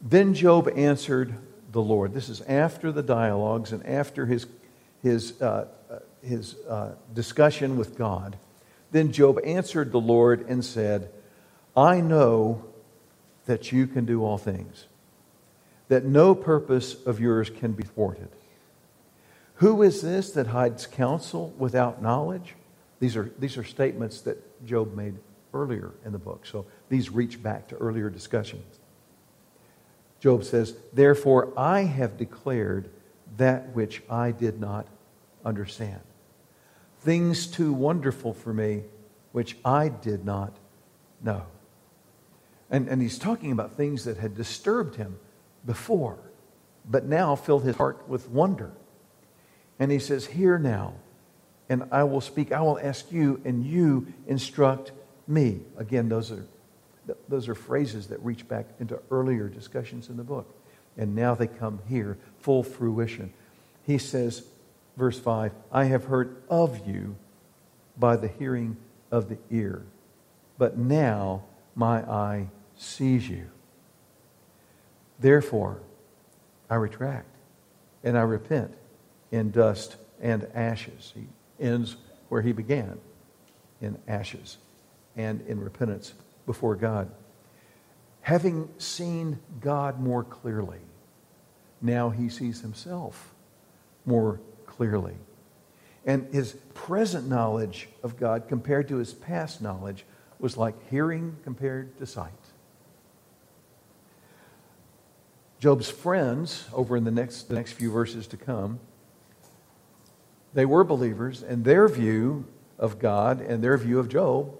[0.01, 1.35] Then Job answered
[1.71, 2.13] the Lord.
[2.13, 4.45] This is after the dialogues and after his,
[5.01, 8.37] his, uh, uh his uh, discussion with God.
[8.93, 11.11] Then Job answered the Lord and said,
[11.75, 12.63] I know
[13.45, 14.85] that you can do all things.
[15.89, 18.29] that no purpose of yours can be thwarted.
[19.55, 22.55] Who is this that hides counsel without knowledge?
[22.99, 25.15] These are, these are statements that Job made
[25.53, 26.45] earlier in the book.
[26.45, 28.79] So these reach back to earlier discussions.
[30.19, 32.89] Job says, Therefore I have declared
[33.37, 34.87] that which I did not
[35.45, 35.99] understand.
[37.03, 38.83] Things too wonderful for me,
[39.33, 40.55] which I did not
[41.21, 41.43] know.
[42.69, 45.19] And, and he's talking about things that had disturbed him
[45.65, 46.17] before,
[46.89, 48.71] but now filled his heart with wonder.
[49.79, 50.93] And he says, Hear now,
[51.67, 52.53] and I will speak.
[52.53, 54.93] I will ask you, and you instruct
[55.27, 55.59] me.
[55.75, 56.45] Again, those are,
[57.27, 60.47] those are phrases that reach back into earlier discussions in the book.
[60.97, 63.33] And now they come here, full fruition.
[63.85, 64.45] He says,
[64.97, 67.15] verse 5 I have heard of you
[67.97, 68.77] by the hearing
[69.11, 69.83] of the ear,
[70.57, 71.43] but now
[71.75, 73.49] my eye sees you.
[75.19, 75.79] Therefore,
[76.69, 77.27] I retract
[78.03, 78.73] and I repent
[79.31, 81.13] in dust and ashes.
[81.15, 81.27] He
[81.59, 81.97] ends
[82.29, 82.99] where he began
[83.81, 84.57] in ashes
[85.15, 86.13] and in repentance
[86.45, 87.11] before God.
[88.21, 90.79] Having seen God more clearly,
[91.81, 93.33] now he sees himself
[94.05, 94.39] more
[94.75, 95.13] clearly.
[96.05, 100.05] And his present knowledge of God compared to his past knowledge
[100.39, 102.31] was like hearing compared to sight.
[105.59, 108.79] Job's friends, over in the next, the next few verses to come,
[110.53, 112.45] they were believers, and their view
[112.77, 114.53] of God and their view of Job,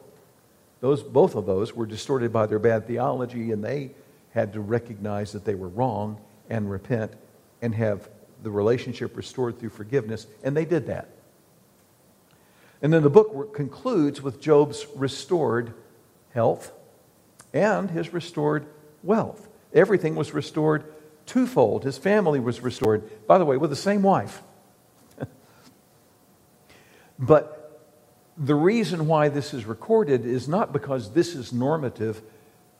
[0.80, 3.92] those, both of those were distorted by their bad theology, and they
[4.32, 7.14] had to recognize that they were wrong and repent
[7.62, 8.10] and have
[8.44, 11.10] the relationship restored through forgiveness, and they did that.
[12.82, 15.74] And then the book concludes with Job's restored
[16.34, 16.72] health
[17.54, 18.66] and his restored
[19.04, 19.48] wealth.
[19.74, 20.84] Everything was restored
[21.26, 21.86] twofold.
[21.86, 24.42] His family was restored, by the way, with the same wife.
[27.20, 27.82] but
[28.38, 32.22] the reason why this is recorded is not because this is normative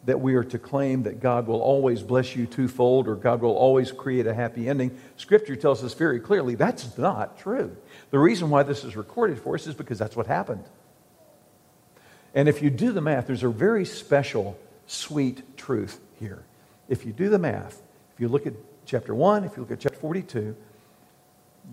[0.06, 3.56] that we are to claim that God will always bless you twofold or God will
[3.56, 4.98] always create a happy ending.
[5.16, 7.76] Scripture tells us very clearly that's not true.
[8.12, 10.66] The reason why this is recorded for us is because that's what happened.
[12.36, 16.44] And if you do the math, there's a very special, sweet truth here.
[16.90, 17.82] If you do the math,
[18.14, 18.54] if you look at
[18.86, 20.56] chapter 1, if you look at chapter 42,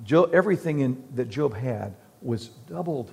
[0.04, 3.10] Job, everything in, that Job had was doubled.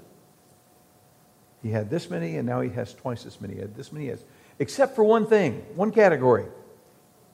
[1.64, 3.56] He had this many, and now he has twice as many.
[3.56, 4.24] He had this many, he has,
[4.60, 6.46] except for one thing, one category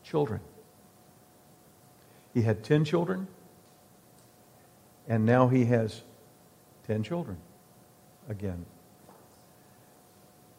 [0.04, 0.42] children.
[2.34, 3.28] He had 10 children,
[5.08, 6.02] and now he has
[6.88, 7.38] 10 children
[8.28, 8.66] again.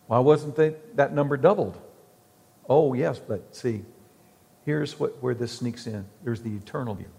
[0.06, 1.80] Why wasn't they, that number doubled?
[2.68, 3.82] Oh, yes, but see,
[4.64, 7.10] Here's what, where this sneaks in there's the eternal view.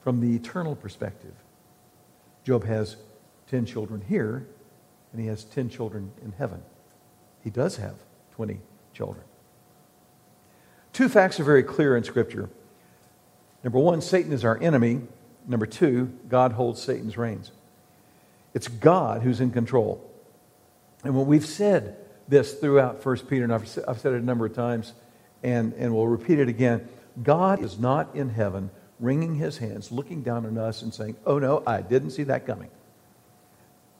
[0.00, 1.34] From the eternal perspective,
[2.44, 2.96] Job has
[3.48, 4.46] 10 children here,
[5.12, 6.62] and he has 10 children in heaven.
[7.42, 7.94] He does have
[8.34, 8.60] 20
[8.92, 9.24] children.
[10.92, 12.50] Two facts are very clear in Scripture.
[13.64, 15.00] Number one, Satan is our enemy.
[15.46, 17.50] Number two, God holds Satan's reins.
[18.54, 20.08] It's God who's in control.
[21.04, 21.96] And when we've said
[22.28, 24.92] this throughout 1 Peter, and I've said it a number of times,
[25.42, 26.88] and, and we'll repeat it again.
[27.22, 31.38] God is not in heaven wringing his hands, looking down on us and saying, Oh
[31.38, 32.70] no, I didn't see that coming.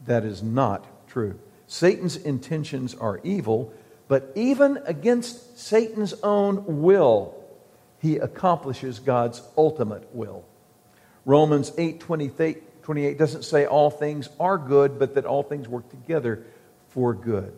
[0.07, 1.39] That is not true.
[1.73, 3.73] Satan's intentions are evil,
[4.07, 7.35] but even against Satan's own will,
[7.99, 10.45] he accomplishes God's ultimate will.
[11.25, 15.89] Romans 8 28, 28 doesn't say all things are good, but that all things work
[15.89, 16.45] together
[16.89, 17.57] for good.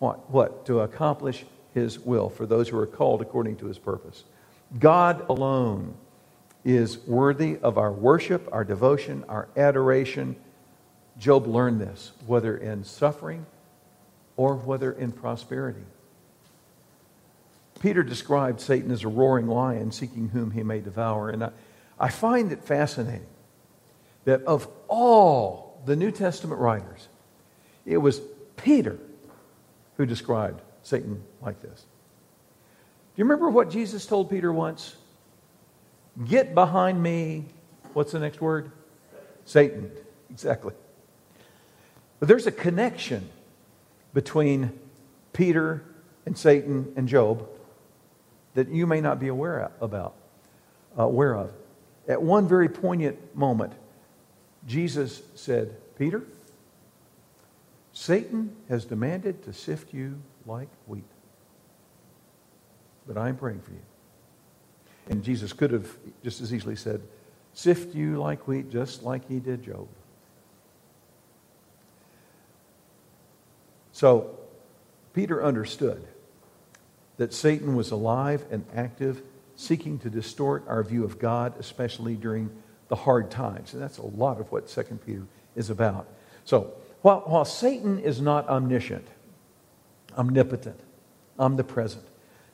[0.00, 0.28] What?
[0.30, 0.66] What?
[0.66, 4.24] To accomplish his will for those who are called according to his purpose.
[4.78, 5.94] God alone
[6.62, 10.36] is worthy of our worship, our devotion, our adoration.
[11.18, 13.46] Job learned this, whether in suffering
[14.36, 15.84] or whether in prosperity.
[17.80, 21.30] Peter described Satan as a roaring lion seeking whom he may devour.
[21.30, 21.50] And I,
[21.98, 23.26] I find it fascinating
[24.24, 27.08] that of all the New Testament writers,
[27.84, 28.20] it was
[28.56, 28.98] Peter
[29.96, 31.86] who described Satan like this.
[33.14, 34.96] Do you remember what Jesus told Peter once?
[36.28, 37.44] Get behind me.
[37.92, 38.70] What's the next word?
[39.44, 39.90] Satan.
[40.30, 40.72] Exactly.
[42.18, 43.28] But there's a connection
[44.14, 44.78] between
[45.32, 45.82] Peter
[46.24, 47.46] and Satan and Job
[48.54, 50.14] that you may not be aware about,
[50.98, 51.52] uh, aware of.
[52.08, 53.74] At one very poignant moment,
[54.66, 56.24] Jesus said, Peter,
[57.92, 61.04] Satan has demanded to sift you like wheat.
[63.06, 63.82] But I'm praying for you.
[65.08, 67.02] And Jesus could have just as easily said,
[67.52, 69.86] sift you like wheat, just like he did Job.
[73.96, 74.38] So
[75.14, 76.06] Peter understood
[77.16, 79.22] that Satan was alive and active,
[79.54, 82.50] seeking to distort our view of God, especially during
[82.88, 83.72] the hard times.
[83.72, 85.22] And that's a lot of what 2 Peter
[85.54, 86.06] is about.
[86.44, 89.08] So, while, while Satan is not omniscient,
[90.18, 90.78] omnipotent,
[91.38, 92.04] omnipresent,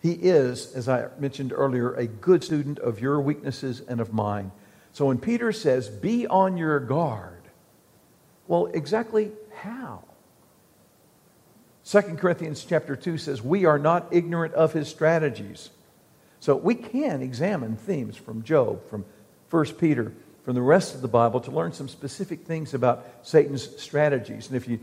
[0.01, 4.53] he is, as I mentioned earlier, a good student of your weaknesses and of mine.
[4.93, 7.43] So when Peter says, be on your guard,
[8.47, 10.05] well, exactly how?
[11.85, 15.70] 2 Corinthians chapter 2 says, We are not ignorant of his strategies.
[16.41, 19.05] So we can examine themes from Job, from
[19.51, 20.12] 1 Peter,
[20.45, 24.49] from the rest of the Bible to learn some specific things about Satan's strategies.
[24.49, 24.80] And if you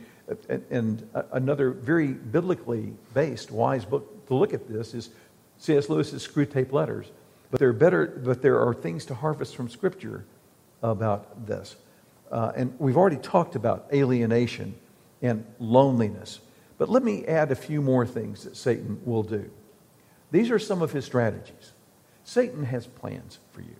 [0.69, 5.09] and another very biblically based wise book to look at this is
[5.57, 5.89] C.S.
[5.89, 7.07] Lewis's Screwtape Letters.
[7.51, 10.25] But there are better but there are things to harvest from scripture
[10.83, 11.75] about this.
[12.31, 14.75] Uh, and we've already talked about alienation
[15.21, 16.39] and loneliness.
[16.79, 19.51] But let me add a few more things that Satan will do.
[20.31, 21.73] These are some of his strategies.
[22.23, 23.75] Satan has plans for you.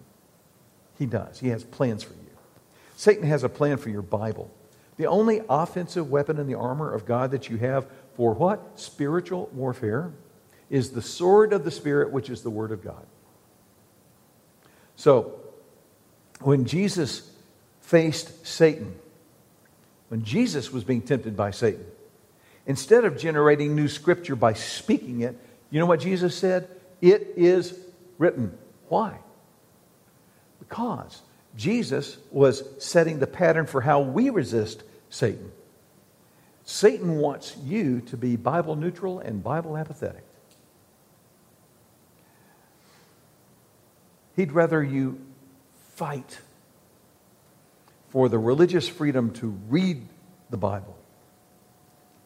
[1.00, 1.39] He does.
[1.39, 2.20] He has plans for you.
[2.97, 4.52] Satan has a plan for your Bible.
[4.97, 8.78] The only offensive weapon in the armor of God that you have for what?
[8.78, 10.12] Spiritual warfare
[10.70, 13.06] is the sword of the Spirit, which is the Word of God.
[14.97, 15.39] So,
[16.41, 17.32] when Jesus
[17.80, 18.93] faced Satan,
[20.10, 21.86] when Jesus was being tempted by Satan,
[22.66, 25.38] Instead of generating new scripture by speaking it,
[25.72, 26.68] you know what Jesus said?
[27.01, 27.78] It is
[28.18, 28.57] written.
[28.89, 29.18] Why?
[30.60, 31.22] Because
[31.55, 35.51] Jesus was setting the pattern for how we resist Satan.
[36.64, 40.24] Satan wants you to be Bible neutral and Bible apathetic.
[44.36, 45.20] He'd rather you
[45.95, 46.39] fight
[48.10, 50.07] for the religious freedom to read
[50.49, 50.99] the Bible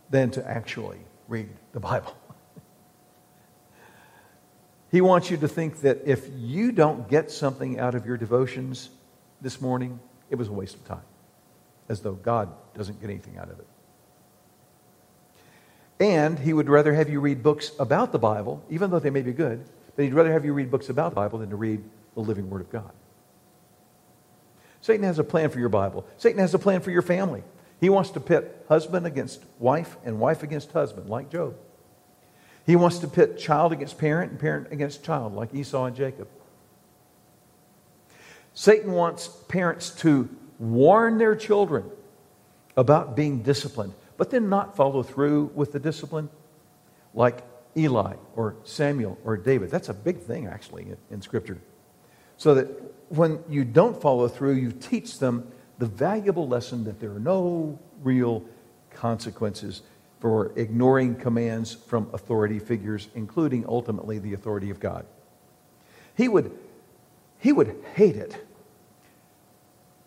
[0.09, 2.15] than to actually read the Bible.
[4.91, 8.89] he wants you to think that if you don't get something out of your devotions
[9.41, 9.99] this morning,
[10.29, 11.03] it was a waste of time,
[11.89, 13.67] as though God doesn't get anything out of it.
[15.99, 19.21] And he would rather have you read books about the Bible, even though they may
[19.21, 19.63] be good,
[19.95, 21.83] but he'd rather have you read books about the Bible than to read
[22.15, 22.91] the living Word of God.
[24.81, 26.05] Satan has a plan for your Bible.
[26.17, 27.43] Satan has a plan for your family.
[27.83, 31.53] He wants to pit husband against wife and wife against husband, like Job.
[32.65, 36.29] He wants to pit child against parent and parent against child, like Esau and Jacob.
[38.53, 40.29] Satan wants parents to
[40.59, 41.83] warn their children
[42.77, 46.29] about being disciplined, but then not follow through with the discipline,
[47.13, 47.43] like
[47.75, 49.69] Eli or Samuel or David.
[49.71, 51.59] That's a big thing, actually, in, Scripture.
[52.37, 52.67] So that
[53.09, 55.51] when you don't follow through, you teach them
[55.83, 58.41] the valuable lesson that there are no real
[58.91, 59.81] consequences
[60.21, 65.05] for ignoring commands from authority figures, including ultimately the authority of God.
[66.15, 66.57] He would,
[67.37, 68.47] he would hate it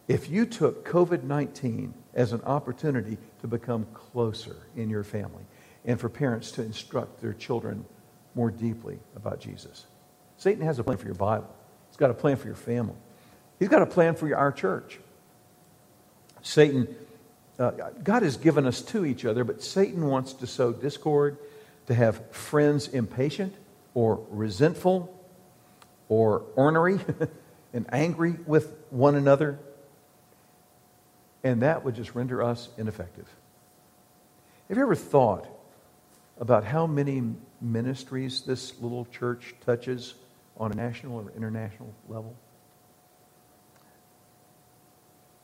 [0.09, 5.45] if you took COVID 19 as an opportunity to become closer in your family
[5.85, 7.85] and for parents to instruct their children
[8.35, 9.85] more deeply about Jesus.
[10.39, 11.55] Satan has a plan for your Bible,
[11.91, 12.97] he's got a plan for your family,
[13.59, 15.01] he's got a plan for our church.
[16.47, 16.94] Satan,
[17.59, 17.72] uh,
[18.05, 21.38] God has given us to each other, but Satan wants to sow discord,
[21.88, 23.53] to have friends impatient
[23.94, 25.12] or resentful
[26.09, 27.01] or ornery
[27.72, 29.59] and angry with one another.
[31.42, 33.28] And that would just render us ineffective.
[34.68, 35.49] Have you ever thought
[36.38, 37.24] about how many
[37.61, 40.14] ministries this little church touches
[40.57, 42.36] on a national or international level?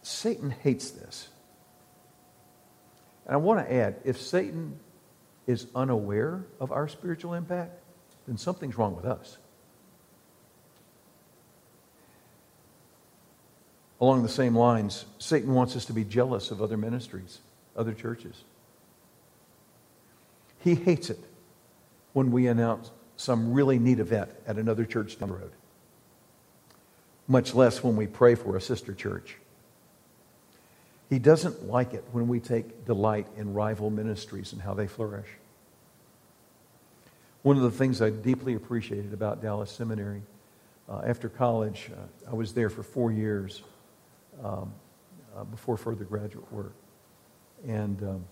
[0.02, 1.28] Satan hates this.
[3.26, 4.78] And I want to add if Satan
[5.46, 7.72] is unaware of our spiritual impact,
[8.26, 9.38] then something's wrong with us.
[14.00, 17.38] Along the same lines, Satan wants us to be jealous of other ministries,
[17.76, 18.42] other churches.
[20.58, 21.20] He hates it
[22.12, 25.52] when we announce some really neat event at another church down the road,
[27.28, 29.36] much less when we pray for a sister church.
[31.12, 35.28] He doesn't like it when we take delight in rival ministries and how they flourish.
[37.42, 40.22] One of the things I deeply appreciated about Dallas Seminary,
[40.88, 43.62] uh, after college, uh, I was there for four years
[44.42, 44.72] um,
[45.36, 46.72] uh, before further graduate work.
[47.68, 48.24] And um,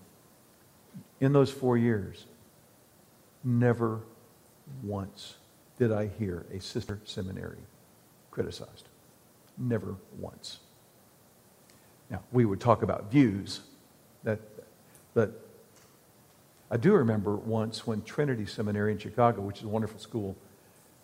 [1.19, 2.25] in those four years,
[3.43, 4.01] never
[4.81, 5.35] once
[5.77, 7.61] did I hear a sister seminary
[8.31, 8.87] criticized.
[9.55, 10.61] Never once.
[12.11, 13.61] Now, we would talk about views,
[14.23, 14.39] that,
[15.13, 15.47] but
[16.69, 20.35] I do remember once when Trinity Seminary in Chicago, which is a wonderful school,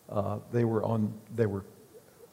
[0.09, 1.63] uh, they were on, they were,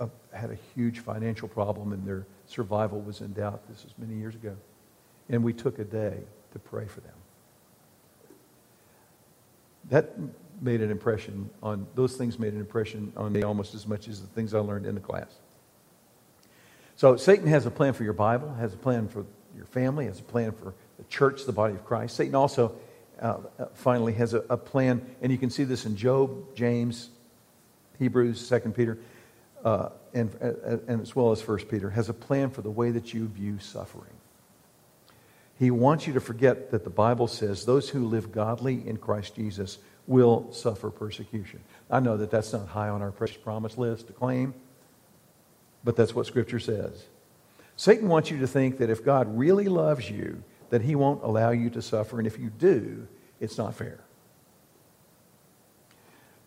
[0.01, 3.63] uh, had a huge financial problem and their survival was in doubt.
[3.69, 4.57] This was many years ago.
[5.29, 6.19] And we took a day
[6.53, 7.15] to pray for them.
[9.91, 10.15] That
[10.61, 14.21] made an impression on, those things made an impression on me almost as much as
[14.21, 15.39] the things I learned in the class.
[16.97, 19.27] So Satan has a plan for your Bible, has a plan for
[19.57, 22.17] your family, has a plan for the church, the body of Christ.
[22.17, 22.77] Satan also
[23.21, 27.11] uh, uh finally has a, a, plan, and you can see this in Job, James,
[27.99, 28.99] Hebrews, Second Peter,
[29.65, 32.91] uh, and, uh, and as well as First Peter, has a plan for the way
[32.91, 34.13] that you view suffering.
[35.59, 39.37] He wants you to forget that the Bible says those who live godly in Christ
[39.37, 41.61] Jesus will suffer persecution.
[41.91, 44.55] I know that that's not high on our precious promise list to claim,
[45.85, 47.05] but that's what Scripture says.
[47.77, 51.51] Satan wants you to think that if God really loves you, that he won't allow
[51.51, 53.07] you to suffer, and if you do,
[53.41, 54.01] it's not fair.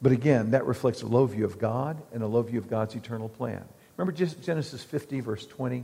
[0.01, 2.95] But again, that reflects a low view of God and a low view of God's
[2.95, 3.63] eternal plan.
[3.95, 5.83] Remember Genesis 50, verse 20,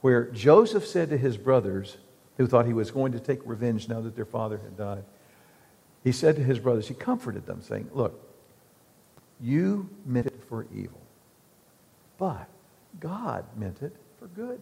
[0.00, 1.96] where Joseph said to his brothers,
[2.36, 5.04] who thought he was going to take revenge now that their father had died,
[6.02, 8.20] he said to his brothers, he comforted them, saying, Look,
[9.40, 11.00] you meant it for evil,
[12.18, 12.48] but
[13.00, 14.60] God meant it for good.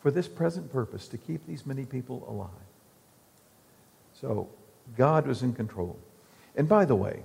[0.00, 2.50] For this present purpose, to keep these many people alive.
[4.20, 4.48] So
[4.96, 5.98] God was in control.
[6.56, 7.22] And by the way,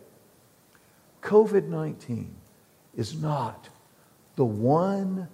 [1.21, 2.33] COVID 19
[2.95, 3.69] is not
[4.35, 5.27] the one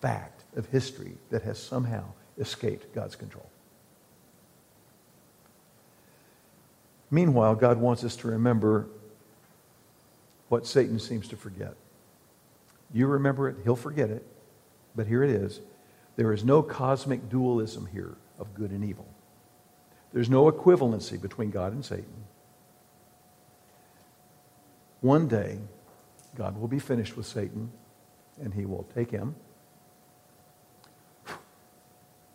[0.00, 2.04] fact of history that has somehow
[2.38, 3.48] escaped God's control.
[7.10, 8.86] Meanwhile, God wants us to remember
[10.48, 11.74] what Satan seems to forget.
[12.92, 14.26] You remember it, he'll forget it,
[14.94, 15.60] but here it is.
[16.16, 19.06] There is no cosmic dualism here of good and evil.
[20.12, 22.24] There's no equivalency between God and Satan.
[25.00, 25.58] One day,
[26.36, 27.72] God will be finished with Satan,
[28.40, 29.34] and he will take him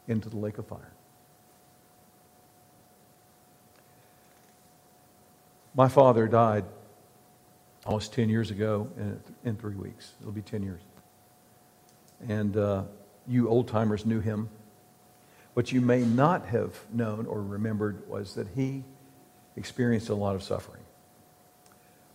[0.07, 0.91] into the lake of fire.
[5.75, 6.65] My father died
[7.87, 10.11] almost 10 years ago in, in three weeks.
[10.19, 10.81] It'll be 10 years.
[12.27, 12.83] And uh,
[13.27, 14.49] you old timers knew him.
[15.53, 18.83] What you may not have known or remembered was that he
[19.55, 20.83] experienced a lot of suffering.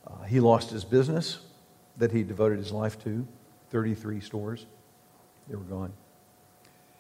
[0.07, 1.41] Uh, he lost his business
[1.97, 3.27] that he devoted his life to
[3.71, 4.67] 33 stores,
[5.49, 5.93] they were gone.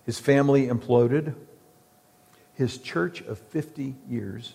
[0.04, 1.34] His family imploded.
[2.54, 4.54] His church of 50 years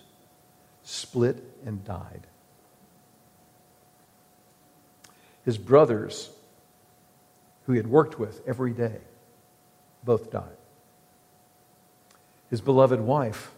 [0.82, 2.26] split and died.
[5.48, 6.28] His brothers,
[7.64, 8.98] who he had worked with every day,
[10.04, 10.58] both died.
[12.50, 13.50] His beloved wife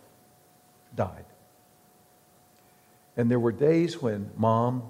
[0.95, 1.25] died.
[3.17, 4.85] And there were days when mom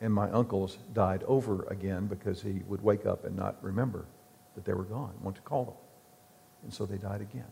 [0.00, 4.04] and my uncles died over again because he would wake up and not remember
[4.54, 5.74] that they were gone, want to call them.
[6.62, 7.50] And so they died again.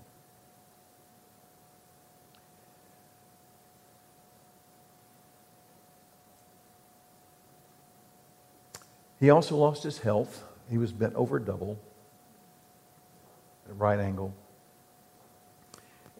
[9.23, 10.43] He also lost his health.
[10.69, 11.79] He was bent over double
[13.65, 14.35] at a right angle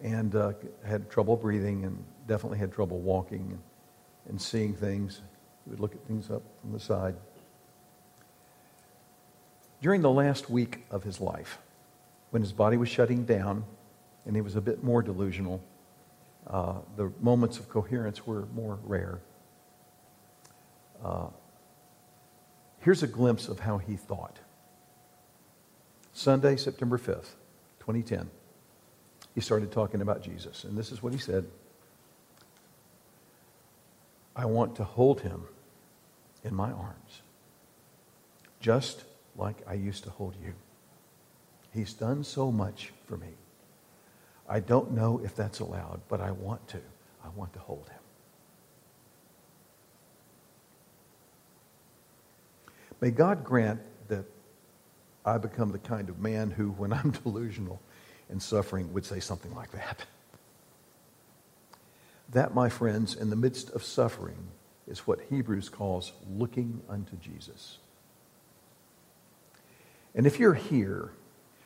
[0.01, 0.53] and uh,
[0.85, 3.59] had trouble breathing and definitely had trouble walking and,
[4.29, 5.19] and seeing things.
[5.65, 7.15] He would look at things up from the side.
[9.81, 11.57] During the last week of his life,
[12.29, 13.65] when his body was shutting down
[14.25, 15.61] and he was a bit more delusional,
[16.47, 19.19] uh, the moments of coherence were more rare.
[21.03, 21.27] Uh,
[22.83, 24.39] Here's a glimpse of how he thought.
[26.11, 27.31] Sunday, September 5th,
[27.79, 28.29] 2010,
[29.33, 30.65] he started talking about Jesus.
[30.65, 31.45] And this is what he said
[34.35, 35.45] I want to hold him
[36.43, 37.21] in my arms,
[38.59, 39.05] just
[39.37, 40.53] like I used to hold you.
[41.73, 43.29] He's done so much for me.
[44.47, 46.79] I don't know if that's allowed, but I want to.
[47.23, 48.02] I want to hold him.
[53.03, 54.23] May God grant that
[55.25, 57.81] I become the kind of man who, when I'm delusional
[58.29, 60.05] and suffering, would say something like that.
[62.29, 64.47] That, my friends, in the midst of suffering,
[64.87, 67.79] is what Hebrews calls looking unto Jesus.
[70.15, 71.11] And if you're here,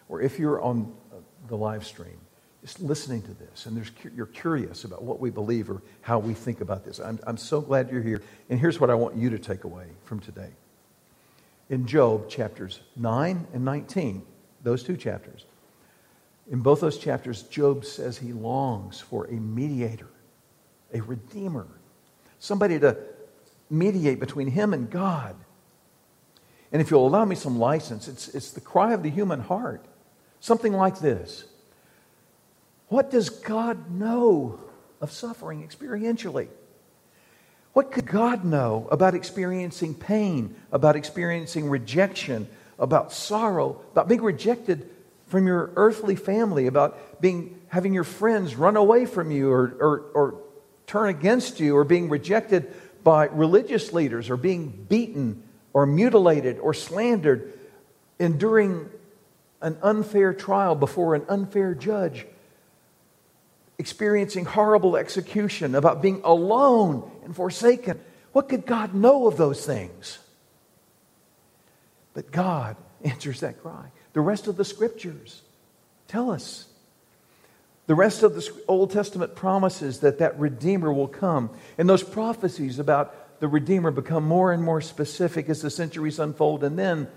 [0.09, 1.17] or if you're on uh,
[1.49, 2.17] the live stream,
[2.63, 6.61] just listening to this and you're curious about what we believe or how we think
[6.61, 6.99] about this.
[6.99, 8.23] I'm, I'm so glad you're here.
[8.49, 10.49] And here's what I want you to take away from today.
[11.69, 14.23] In Job chapters 9 and 19,
[14.63, 15.45] those two chapters,
[16.49, 20.09] in both those chapters, Job says he longs for a mediator,
[20.93, 21.67] a redeemer,
[22.39, 22.97] somebody to
[23.69, 25.35] mediate between him and God.
[26.71, 29.85] And if you'll allow me some license, it's, it's the cry of the human heart.
[30.39, 31.45] Something like this
[32.87, 34.59] What does God know
[35.01, 36.47] of suffering experientially?
[37.73, 42.47] What could God know about experiencing pain, about experiencing rejection,
[42.79, 44.89] about sorrow, about being rejected
[45.27, 49.99] from your earthly family, about being, having your friends run away from you or, or,
[50.13, 50.35] or
[50.87, 55.43] turn against you, or being rejected by religious leaders, or being beaten
[55.73, 57.53] or mutilated or slandered,
[58.19, 58.89] enduring
[59.61, 62.25] an unfair trial before an unfair judge,
[63.79, 67.99] experiencing horrible execution, about being alone and forsaken.
[68.31, 70.19] What could God know of those things?
[72.13, 73.91] But God answers that cry.
[74.13, 75.41] The rest of the scriptures
[76.07, 76.65] tell us.
[77.85, 81.49] The rest of the Old Testament promises that that Redeemer will come.
[81.77, 86.63] And those prophecies about the Redeemer become more and more specific as the centuries unfold.
[86.63, 87.07] And then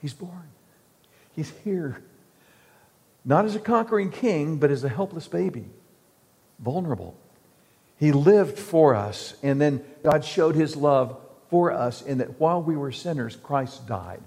[0.00, 0.48] he's born.
[1.36, 2.02] He's here.
[3.24, 5.66] Not as a conquering king, but as a helpless baby,
[6.58, 7.16] vulnerable.
[7.98, 11.18] He lived for us, and then God showed his love
[11.50, 14.20] for us in that while we were sinners, Christ died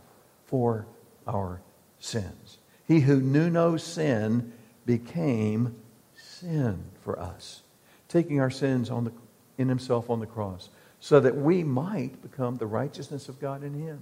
[0.46, 0.86] for
[1.28, 1.62] our
[2.00, 2.58] sins.
[2.88, 4.52] He who knew no sin
[4.86, 5.76] became
[6.16, 7.62] sin for us,
[8.08, 9.12] taking our sins on the,
[9.58, 10.70] in himself on the cross,
[11.00, 14.00] so that we might become the righteousness of God in him.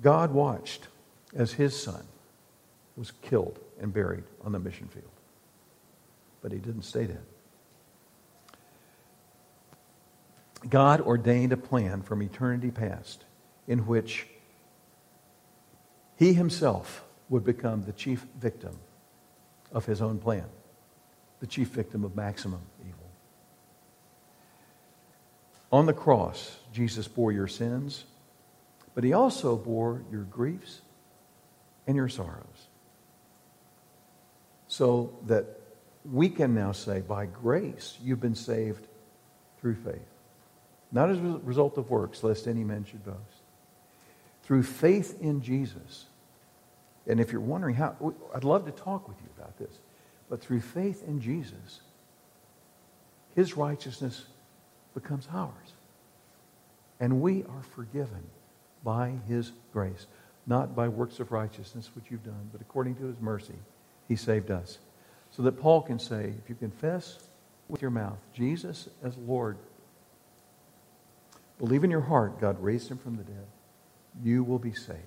[0.00, 0.88] God watched
[1.34, 2.04] as his son
[2.96, 5.10] was killed and buried on the mission field.
[6.40, 7.24] But he didn't stay dead.
[10.68, 13.24] God ordained a plan from eternity past
[13.66, 14.26] in which
[16.16, 18.78] he himself would become the chief victim
[19.72, 20.44] of his own plan,
[21.40, 23.10] the chief victim of maximum evil.
[25.72, 28.04] On the cross, Jesus bore your sins
[28.94, 30.80] but he also bore your griefs
[31.86, 32.68] and your sorrows.
[34.72, 35.44] So that
[36.10, 38.86] we can now say, by grace, you've been saved
[39.60, 40.08] through faith.
[40.90, 43.18] Not as a result of works, lest any man should boast.
[44.44, 46.06] Through faith in Jesus.
[47.06, 49.78] And if you're wondering how, I'd love to talk with you about this.
[50.30, 51.82] But through faith in Jesus,
[53.36, 54.24] his righteousness
[54.94, 55.74] becomes ours.
[56.98, 58.24] And we are forgiven
[58.82, 60.06] by his grace,
[60.46, 63.58] not by works of righteousness which you've done, but according to his mercy,
[64.12, 64.78] he saved us.
[65.30, 67.18] So that Paul can say, if you confess
[67.68, 69.56] with your mouth Jesus as Lord,
[71.58, 73.46] believe in your heart God raised him from the dead,
[74.22, 74.98] you will be saved.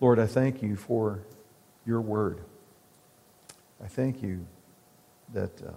[0.00, 1.20] Lord, I thank you for
[1.86, 2.40] your word.
[3.82, 4.46] I thank you
[5.32, 5.72] that uh,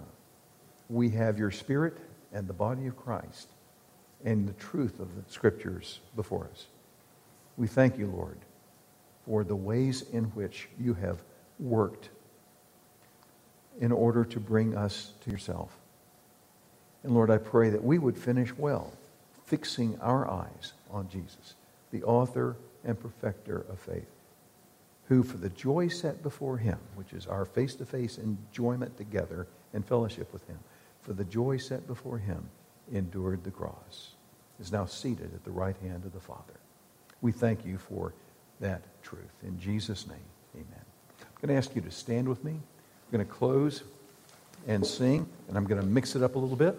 [0.90, 1.96] we have your spirit
[2.34, 3.48] and the body of Christ
[4.22, 6.66] and the truth of the scriptures before us.
[7.56, 8.36] We thank you, Lord,
[9.24, 11.22] for the ways in which you have
[11.60, 12.08] worked
[13.80, 15.76] in order to bring us to yourself.
[17.02, 18.92] And Lord, I pray that we would finish well,
[19.46, 21.54] fixing our eyes on Jesus,
[21.90, 24.10] the author and perfecter of faith,
[25.08, 30.32] who for the joy set before him, which is our face-to-face enjoyment together and fellowship
[30.32, 30.58] with him,
[31.02, 32.48] for the joy set before him,
[32.92, 34.10] endured the cross,
[34.60, 36.60] is now seated at the right hand of the Father.
[37.22, 38.12] We thank you for
[38.60, 39.32] that truth.
[39.42, 40.18] In Jesus' name,
[40.54, 40.89] amen.
[41.42, 42.50] I'm going to ask you to stand with me.
[42.50, 43.82] I'm going to close
[44.66, 46.78] and sing, and I'm going to mix it up a little bit.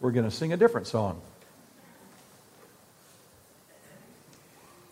[0.00, 1.20] We're going to sing a different song.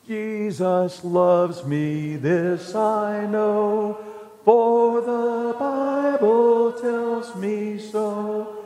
[0.06, 3.98] Jesus loves me, this I know,
[4.44, 8.56] for the Bible tells me so.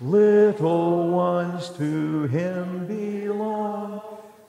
[0.00, 4.00] Little ones to him belong.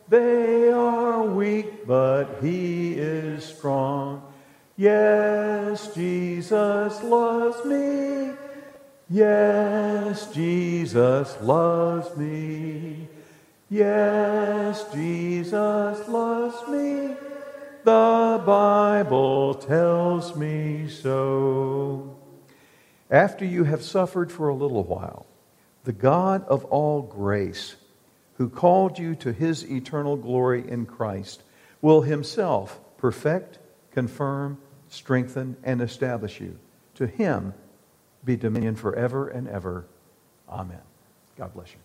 [0.08, 4.13] They are weak, but he is strong.
[4.76, 8.32] Yes, Jesus loves me.
[9.10, 13.08] Yes, Jesus loves me.
[13.70, 17.16] Yes, Jesus loves me.
[17.84, 22.18] The Bible tells me so.
[23.12, 25.28] After you have suffered for a little while,
[25.84, 27.76] the God of all grace,
[28.38, 31.44] who called you to his eternal glory in Christ,
[31.82, 33.60] will himself perfect,
[33.94, 34.58] confirm,
[34.90, 36.58] strengthen, and establish you.
[36.96, 37.54] To him
[38.26, 39.88] be dominion forever and ever.
[40.50, 40.82] Amen.
[41.38, 41.80] God bless you.